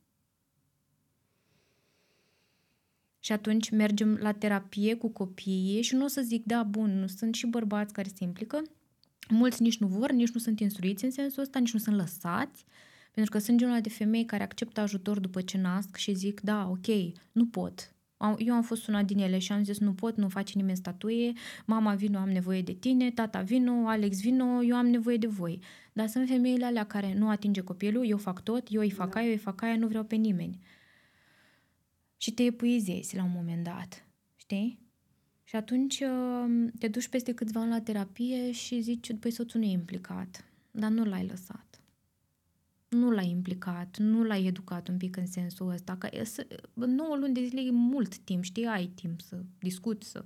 [3.18, 7.06] Și atunci mergem la terapie cu copiii și nu o să zic, da, bun, nu
[7.06, 8.62] sunt și bărbați care se implică,
[9.28, 12.64] mulți nici nu vor, nici nu sunt instruiți în sensul ăsta, nici nu sunt lăsați,
[13.12, 16.68] pentru că sunt genul de femei care acceptă ajutor după ce nasc și zic, da,
[16.68, 16.86] ok,
[17.32, 17.94] nu pot,
[18.38, 21.32] eu am fost una din ele și am zis nu pot, nu face nimeni statuie,
[21.66, 25.60] mama vino, am nevoie de tine, tata vino, Alex vino, eu am nevoie de voi.
[25.92, 29.18] Dar sunt femeile alea care nu atinge copilul, eu fac tot, eu îi fac da.
[29.18, 30.58] aia, eu îi fac aia, nu vreau pe nimeni.
[32.16, 34.06] Și te epuizezi la un moment dat,
[34.36, 34.86] știi?
[35.44, 39.66] Și atunci uh, te duci peste câțiva ani la terapie și zici, păi soțul nu
[39.66, 41.67] e implicat, dar nu l-ai lăsat
[42.88, 46.08] nu l-ai implicat, nu l-ai educat un pic în sensul ăsta, că
[46.74, 50.24] 9 luni de zile e mult timp, știi, ai timp să discuți, să...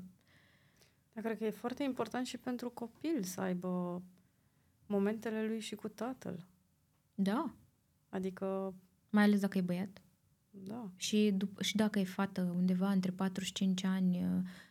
[1.12, 4.02] Dar cred că e foarte important și pentru copil să aibă
[4.86, 6.46] momentele lui și cu tatăl.
[7.14, 7.54] Da.
[8.08, 8.74] Adică...
[9.10, 10.02] Mai ales dacă e băiat.
[10.50, 10.90] Da.
[10.96, 14.26] Și, dup- și dacă e fată undeva între 4 și 5 ani,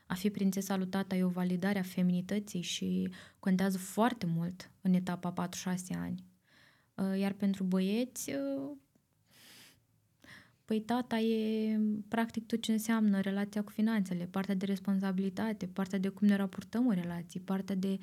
[0.05, 4.93] a fi prințesa lui tata e o validare a feminității și contează foarte mult în
[4.93, 6.23] etapa 4-6 ani.
[6.95, 8.71] Uh, iar pentru băieți, uh,
[10.65, 16.07] păi tata e practic tot ce înseamnă relația cu finanțele, partea de responsabilitate, partea de
[16.07, 17.97] cum ne raportăm în relații, partea de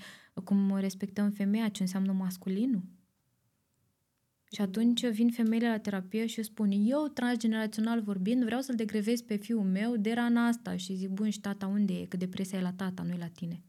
[0.45, 2.83] cum respectăm femeia, ce înseamnă masculinul.
[4.53, 9.37] Și atunci vin femeile la terapie și spun, eu, transgenerațional vorbind, vreau să-l degrevez pe
[9.37, 10.77] fiul meu de rana asta.
[10.77, 12.07] Și zic, bun, și tata unde e?
[12.07, 13.63] Că depresia e la tata, nu e la tine.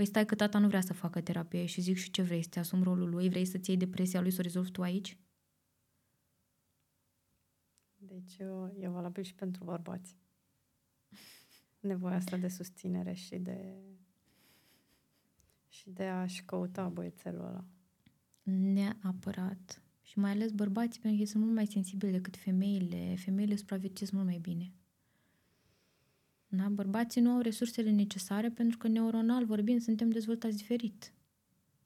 [0.00, 2.58] Păi stai că tata nu vrea să facă terapie și zic și ce vrei, să-ți
[2.58, 5.18] asumi rolul lui, vrei să-ți iei depresia lui să o rezolvi tu aici?
[7.96, 8.36] Deci
[8.78, 10.16] e valabil și pentru bărbați.
[11.80, 13.74] Nevoia asta de susținere și de
[15.68, 17.64] și de a-și căuta băiețelul ăla.
[18.42, 19.82] Neapărat.
[20.02, 23.14] Și mai ales bărbații, pentru că sunt mult mai sensibili decât femeile.
[23.16, 24.72] Femeile supraviețuiesc mult mai bine.
[26.52, 26.68] Da?
[26.68, 31.12] Bărbații nu au resursele necesare pentru că neuronal vorbind suntem dezvoltați diferit.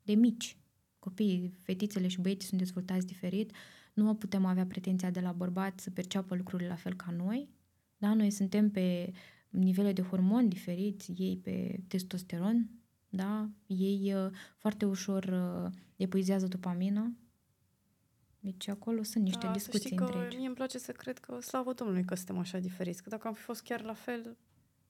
[0.02, 0.56] De mici.
[0.98, 3.52] Copiii, fetițele și băieții sunt dezvoltați diferit.
[3.94, 7.48] Nu putem avea pretenția de la bărbați să perceapă lucrurile la fel ca noi.
[7.96, 8.14] Da?
[8.14, 9.12] Noi suntem pe
[9.48, 12.70] nivele de hormoni diferiți, ei pe testosteron,
[13.08, 13.48] da?
[13.66, 17.16] ei uh, foarte ușor uh, epuizează dopamină,
[18.44, 20.36] deci acolo sunt niște da, discuții să știi că întregi.
[20.36, 23.02] Mie îmi place să cred că, slavă Domnului, că suntem așa diferiți.
[23.02, 24.36] Că dacă am fi fost chiar la fel,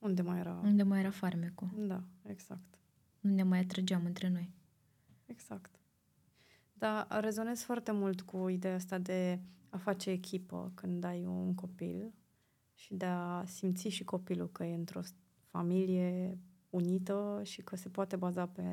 [0.05, 0.61] unde mai era?
[0.63, 1.69] Unde mai era farmecul.
[1.87, 2.77] Da, exact.
[3.21, 4.51] Unde mai atrăgeam între noi.
[5.25, 5.79] Exact.
[6.73, 12.13] Dar rezonez foarte mult cu ideea asta de a face echipă când ai un copil
[12.73, 15.01] și de a simți și copilul că e într-o
[15.45, 16.37] familie
[16.69, 18.63] unită și că se poate baza pe,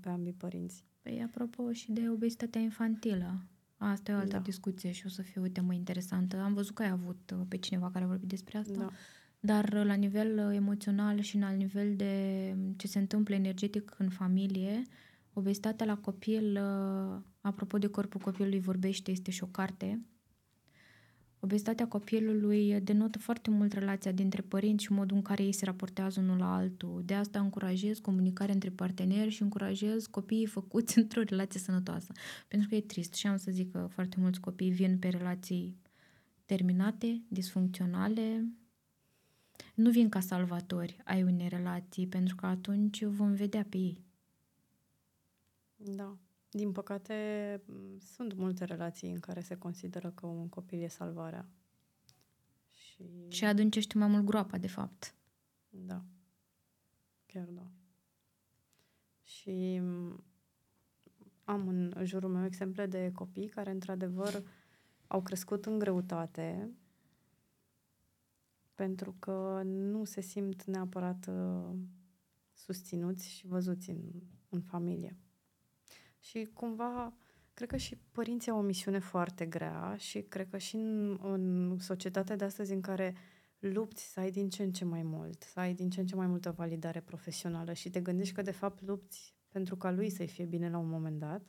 [0.00, 0.84] pe ambii părinți.
[1.02, 3.42] Păi, apropo și de obezitatea infantilă,
[3.76, 4.42] asta e o altă da.
[4.42, 6.36] discuție și o să fie o temă interesantă.
[6.36, 8.78] Am văzut că ai avut uh, pe cineva care a vorbit despre asta.
[8.78, 8.90] Da.
[9.40, 14.82] Dar la nivel uh, emoțional și la nivel de ce se întâmplă energetic în familie,
[15.32, 20.04] obezitatea la copil, uh, apropo de corpul copilului vorbește, este și o carte.
[21.42, 26.20] Obezitatea copilului denotă foarte mult relația dintre părinți și modul în care ei se raportează
[26.20, 27.02] unul la altul.
[27.04, 32.12] De asta încurajez comunicarea între parteneri și încurajez copiii făcuți într-o relație sănătoasă.
[32.48, 35.76] Pentru că e trist și am să zic că foarte mulți copii vin pe relații
[36.46, 38.44] terminate, disfuncționale,
[39.74, 44.04] nu vin ca salvatori ai unei relații, pentru că atunci vom vedea pe ei.
[45.76, 46.16] Da.
[46.50, 47.14] Din păcate,
[47.98, 51.48] sunt multe relații în care se consideră că un copil e salvarea.
[52.70, 55.14] Și, și adâncește mai mult groapa, de fapt.
[55.68, 56.02] Da.
[57.26, 57.70] Chiar da.
[59.22, 59.82] Și
[61.44, 64.42] am în jurul meu exemple de copii care, într-adevăr,
[65.06, 66.70] au crescut în greutate
[68.80, 71.76] pentru că nu se simt neapărat uh,
[72.52, 73.98] susținuți și văzuți în,
[74.48, 75.16] în familie.
[76.18, 77.14] Și cumva,
[77.54, 81.76] cred că și părinții au o misiune foarte grea și cred că și în, în
[81.78, 83.14] societatea de astăzi în care
[83.58, 86.16] lupți să ai din ce în ce mai mult, să ai din ce în ce
[86.16, 90.28] mai multă validare profesională și te gândești că de fapt lupți pentru ca lui să-i
[90.28, 91.42] fie bine la un moment dat,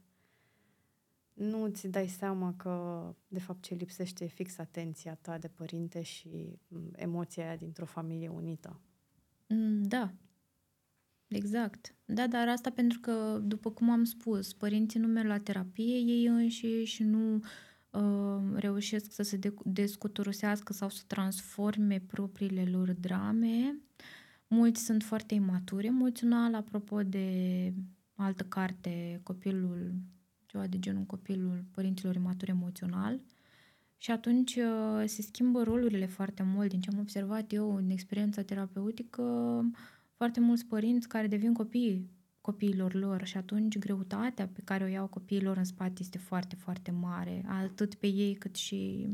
[1.42, 6.02] nu îți dai seama că de fapt ce lipsește e fix atenția ta de părinte
[6.02, 6.60] și
[6.96, 8.80] emoția aia dintr-o familie unită.
[9.48, 10.14] Mm, da,
[11.32, 11.96] Exact.
[12.06, 16.26] Da, dar asta pentru că, după cum am spus, părinții nu merg la terapie ei
[16.26, 17.36] înși și nu
[17.90, 23.80] uh, reușesc să se de- descutorosească sau să transforme propriile lor drame.
[24.48, 27.74] Mulți sunt foarte imaturi emoțional, apropo de
[28.16, 29.94] altă carte, copilul,
[30.52, 33.20] ceva de genul copilul părinților imaturi emoțional.
[33.98, 36.70] Și atunci uh, se schimbă rolurile foarte mult.
[36.70, 39.78] Din ce am observat eu în experiența terapeutică, uh,
[40.14, 42.10] foarte mulți părinți care devin copii
[42.42, 46.92] copiilor lor și atunci greutatea pe care o iau copiilor în spate este foarte, foarte
[46.92, 49.08] mare, atât pe ei cât și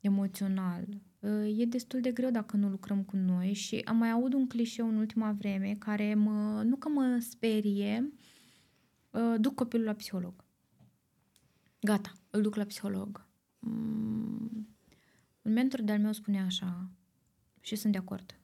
[0.00, 0.84] emoțional.
[1.56, 4.88] E destul de greu dacă nu lucrăm cu noi și am mai aud un clișeu
[4.88, 8.12] în ultima vreme care mă, nu că mă sperie,
[9.38, 10.44] duc copilul la psiholog.
[11.80, 13.26] Gata, îl duc la psiholog.
[13.58, 14.68] Mm,
[15.42, 16.90] un mentor de-al meu spunea așa
[17.60, 18.40] și sunt de acord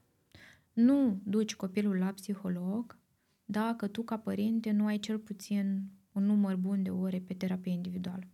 [0.76, 2.98] nu duci copilul la psiholog
[3.44, 7.72] dacă tu, ca părinte, nu ai cel puțin un număr bun de ore pe terapie
[7.72, 8.26] individuală.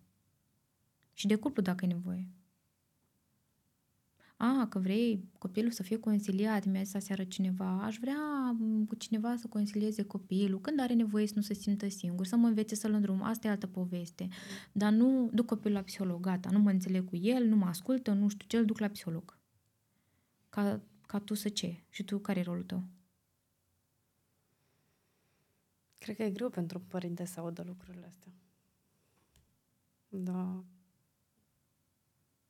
[1.12, 2.28] Și de cuplu, dacă e nevoie.
[4.44, 8.16] A, că vrei copilul să fie consiliat, mi-a zis aseară cineva, aș vrea
[8.88, 12.46] cu cineva să consilieze copilul, când are nevoie să nu se simtă singur, să mă
[12.46, 14.28] învețe să-l îndrum, asta e altă poveste.
[14.72, 18.12] Dar nu duc copilul la psiholog, gata, nu mă înțeleg cu el, nu mă ascultă,
[18.12, 19.38] nu știu ce, îl duc la psiholog.
[20.48, 21.82] Ca ca tu să ce?
[21.88, 22.82] Și tu care e rolul tău?
[25.98, 28.32] Cred că e greu pentru părinte să audă lucrurile astea.
[30.08, 30.64] Da.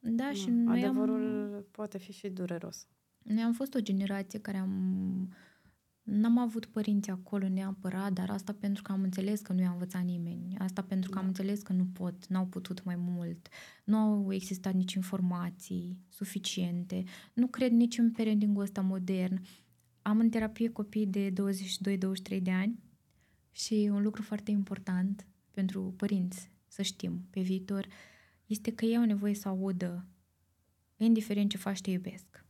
[0.04, 1.64] Da, și noi Adevărul am...
[1.70, 2.86] poate fi și dureros.
[3.22, 4.70] Noi am fost o generație care am
[6.02, 10.04] N-am avut părinți acolo neapărat, dar asta pentru că am înțeles că nu i-a învățat
[10.04, 10.56] nimeni.
[10.58, 11.28] Asta pentru că am da.
[11.28, 13.48] înțeles că nu pot, n-au putut mai mult.
[13.84, 17.04] Nu au existat nici informații suficiente.
[17.32, 19.40] Nu cred nici în parenting ăsta modern.
[20.02, 21.32] Am în terapie copii de
[22.36, 22.78] 22-23 de ani
[23.50, 27.86] și un lucru foarte important pentru părinți să știm pe viitor
[28.52, 30.06] este că ei au nevoie să audă,
[30.96, 32.44] indiferent ce faci, te iubesc.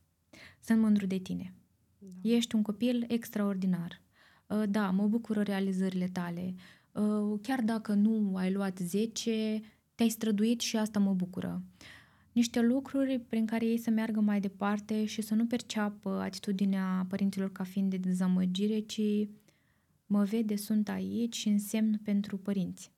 [0.60, 1.54] Sunt mândru de tine
[2.02, 2.28] da.
[2.28, 4.00] Ești un copil extraordinar.
[4.46, 6.54] Uh, da, mă bucură realizările tale.
[6.92, 9.60] Uh, chiar dacă nu ai luat 10,
[9.94, 11.62] te-ai străduit și asta mă bucură.
[12.32, 17.52] Niște lucruri prin care ei să meargă mai departe și să nu perceapă atitudinea părinților
[17.52, 19.28] ca fiind de dezamăgire, ci
[20.06, 22.92] mă vede, sunt aici și însemn pentru părinți.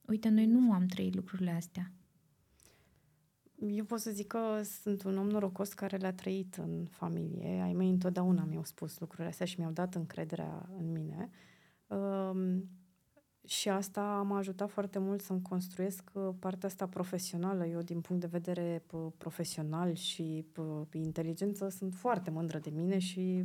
[0.00, 1.92] Uite, noi nu am trăit lucrurile astea.
[3.68, 7.60] Eu pot să zic că sunt un om norocos care le-a trăit în familie.
[7.62, 11.30] Ai mei întotdeauna mi-au spus lucrurile astea și mi-au dat încrederea în mine.
[11.86, 12.68] Um,
[13.44, 17.66] și asta m-a ajutat foarte mult să-mi construiesc uh, partea asta profesională.
[17.66, 18.84] Eu, din punct de vedere
[19.16, 20.46] profesional și
[20.92, 23.44] inteligență, sunt foarte mândră de mine și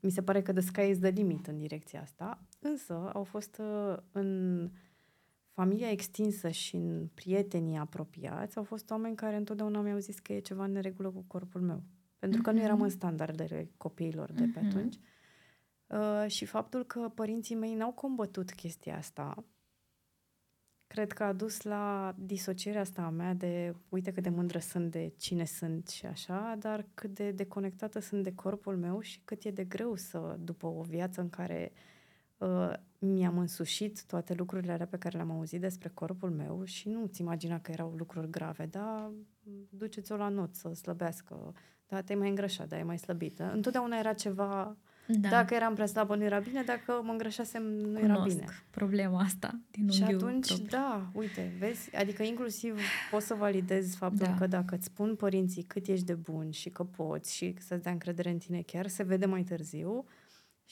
[0.00, 2.42] mi se pare că the sky is the limit în direcția asta.
[2.60, 4.70] Însă au fost uh, în
[5.52, 10.38] familia extinsă și în prietenii apropiați au fost oameni care întotdeauna mi-au zis că e
[10.38, 11.82] ceva în neregulă cu corpul meu.
[12.18, 12.54] Pentru că mm-hmm.
[12.54, 14.68] nu eram în standardele copiilor de pe mm-hmm.
[14.68, 14.96] atunci.
[15.86, 19.44] Uh, și faptul că părinții mei n-au combătut chestia asta,
[20.86, 24.90] cred că a dus la disocierea asta a mea de uite cât de mândră sunt
[24.90, 29.44] de cine sunt și așa, dar cât de deconectată sunt de corpul meu și cât
[29.44, 31.91] e de greu să, după o viață în care uh,
[32.42, 37.20] uh, mi-am însușit toate lucrurile alea pe care le-am auzit despre corpul meu și nu-ți
[37.20, 39.10] imagina că erau lucruri grave, dar
[39.68, 41.54] duceți-o la not să slăbească,
[41.88, 43.50] da, te-ai mai îngrășat, dar ai mai slăbită.
[43.54, 45.28] Întotdeauna era ceva da.
[45.28, 46.62] Dacă eram prea slabă, nu era bine.
[46.62, 48.46] Dacă mă îngrășasem, nu era Cunosc bine.
[48.70, 50.66] problema asta din Și atunci, propriu.
[50.70, 51.96] da, uite, vezi?
[51.96, 54.34] Adică inclusiv poți să validezi faptul da.
[54.34, 57.92] că dacă îți spun părinții cât ești de bun și că poți și să-ți dea
[57.92, 60.04] încredere în tine chiar, se vede mai târziu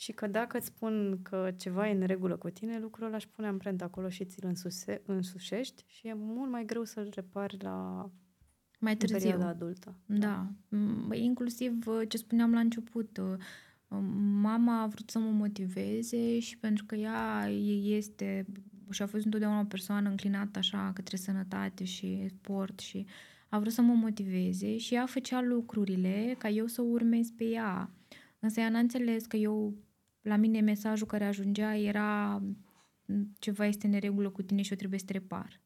[0.00, 3.28] și că dacă îți spun că ceva e în regulă cu tine, lucrul ăla își
[3.28, 8.10] pune amprenta acolo și ți-l însuse, însușești și e mult mai greu să-l repari la
[8.78, 9.18] mai târziu.
[9.18, 9.98] perioada adultă.
[10.06, 10.52] Da.
[10.68, 11.14] da.
[11.14, 13.36] Inclusiv uh, ce spuneam la început, uh,
[14.40, 17.48] Mama a vrut să mă motiveze și pentru că ea
[17.82, 18.46] este
[18.90, 23.06] și a fost întotdeauna o persoană înclinată așa către sănătate și sport și
[23.48, 27.90] a vrut să mă motiveze și ea făcea lucrurile ca eu să urmez pe ea.
[28.40, 29.74] Însă ea n-a înțeles că eu,
[30.20, 32.42] la mine mesajul care ajungea era
[33.38, 35.60] ceva este în regulă cu tine și eu trebuie să te repar.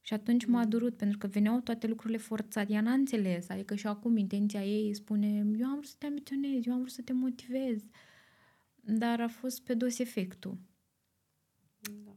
[0.00, 0.68] Și atunci m-a mm.
[0.68, 2.72] durut, pentru că veneau toate lucrurile forțate.
[2.72, 6.66] Ea n-a înțeles, adică și acum intenția ei spune, eu am vrut să te ambiționez,
[6.66, 7.82] eu am vrut să te motivez.
[8.80, 10.58] Dar a fost pe dos efectul.
[12.04, 12.16] Da.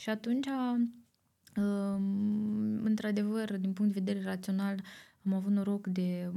[0.00, 0.46] Și atunci,
[1.56, 4.82] um, într-adevăr, din punct de vedere rațional,
[5.24, 6.30] am avut noroc de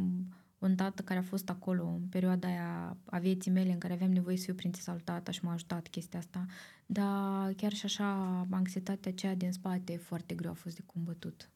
[0.60, 4.12] un tată care a fost acolo în perioada aia a vieții mele în care aveam
[4.12, 6.46] nevoie să fiu prințesa lui tata și m-a ajutat chestia asta.
[6.86, 11.50] Dar chiar și așa, anxietatea aceea din spate foarte greu a fost de combătut.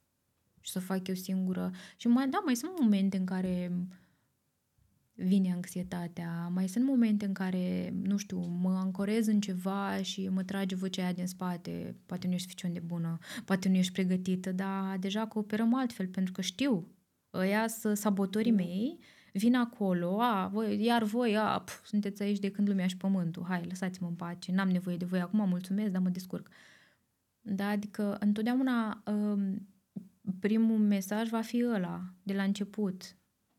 [0.62, 1.72] Și să fac eu singură.
[1.98, 3.72] Și mai, da, mai sunt momente în care
[5.14, 10.44] vine anxietatea, mai sunt momente în care, nu știu, mă ancorez în ceva și mă
[10.44, 14.52] trage vocea aia din spate, poate nu ești suficient de bună, poate nu ești pregătită,
[14.52, 16.88] dar deja cooperăm altfel, pentru că știu
[17.34, 19.00] ăia sunt sabotorii mei,
[19.34, 23.44] vin acolo, a, voi, iar voi, a, pf, sunteți aici de când lumea și pământul,
[23.48, 26.50] hai, lăsați-mă în pace, n-am nevoie de voi acum, mulțumesc, dar mă descurc.
[27.42, 29.68] Da, adică întotdeauna um,
[30.40, 33.16] primul mesaj va fi ăla, de la început.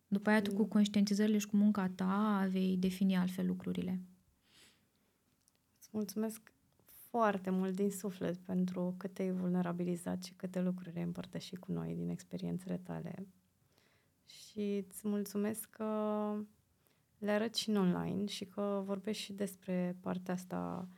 [0.08, 4.00] După aia tu cu conștientizările și cu munca ta vei defini altfel lucrurile.
[5.78, 6.52] Îți mulțumesc
[7.10, 11.94] foarte mult din suflet pentru cât te-ai vulnerabilizat și câte lucruri ai împărtășit cu noi
[11.94, 13.26] din experiențele tale
[14.30, 16.34] și îți mulțumesc că
[17.18, 20.88] le arăt și în online și că vorbești și despre partea asta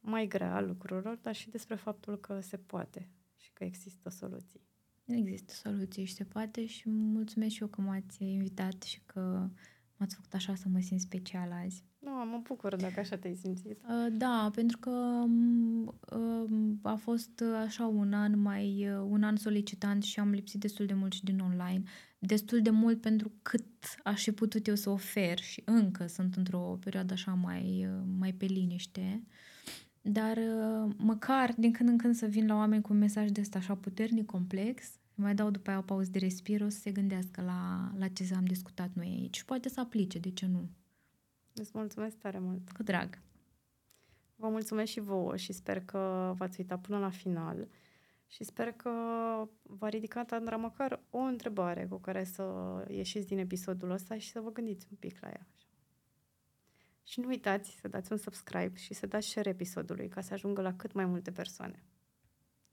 [0.00, 4.60] mai grea a lucrurilor, dar și despre faptul că se poate și că există soluții.
[5.04, 9.48] Există soluții și se poate și mulțumesc și eu că m-ați invitat și că
[9.96, 11.84] m-ați făcut așa să mă simt special azi.
[11.98, 13.78] Nu, mă bucur dacă așa te-ai simțit.
[13.88, 19.36] Uh, da, pentru că um, um, a fost așa un an mai, uh, un an
[19.36, 21.82] solicitant și am lipsit destul de mult și din online.
[22.22, 23.64] Destul de mult pentru cât
[24.04, 28.32] aș fi putut eu să ofer și încă sunt într-o perioadă așa mai, uh, mai
[28.32, 29.22] pe liniște.
[30.02, 30.38] Dar
[30.96, 33.74] măcar din când în când să vin la oameni cu un mesaj de ăsta așa
[33.74, 34.84] puternic, complex,
[35.14, 38.44] mai dau după aia o pauză de respiro să se gândească la, la ce am
[38.44, 39.36] discutat noi aici.
[39.36, 40.68] Și poate să aplice, de ce nu?
[41.54, 42.70] Îți mulțumesc tare mult.
[42.70, 43.18] Cu drag.
[44.36, 47.68] Vă mulțumesc și vouă și sper că v-ați uitat până la final
[48.30, 48.90] și sper că
[49.62, 52.44] v-a ridicat Andra măcar o întrebare cu care să
[52.88, 55.46] ieșiți din episodul ăsta și să vă gândiți un pic la ea.
[57.02, 60.62] Și nu uitați să dați un subscribe și să dați share episodului ca să ajungă
[60.62, 61.84] la cât mai multe persoane.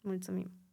[0.02, 0.52] Mulțumim!